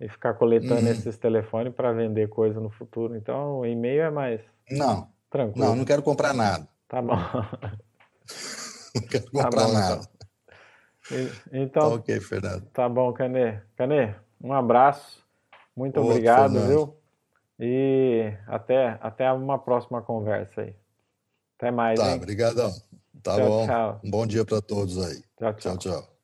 [0.00, 0.90] e ficar coletando uhum.
[0.90, 3.14] esses telefones para vender coisa no futuro.
[3.14, 5.64] Então, o e-mail é mais não, tranquilo.
[5.64, 6.66] Não, não quero comprar nada.
[6.88, 7.14] Tá bom.
[8.96, 9.94] não quero tá comprar tá bom, nada.
[9.94, 10.27] Então,
[11.52, 12.66] então, tá ok, Fernando.
[12.70, 13.60] Tá bom, Canê.
[13.76, 15.24] Canê, um abraço.
[15.76, 16.68] Muito Outro, obrigado, Fernando.
[16.68, 16.96] viu?
[17.60, 20.74] E até, até uma próxima conversa aí.
[21.56, 21.98] Até mais.
[21.98, 22.16] Tá, hein?
[22.16, 22.70] obrigadão.
[23.22, 23.66] Tá tchau, bom.
[23.66, 24.00] Tchau.
[24.04, 25.20] Um bom dia para todos aí.
[25.38, 25.76] Tchau, tchau.
[25.76, 26.17] tchau, tchau.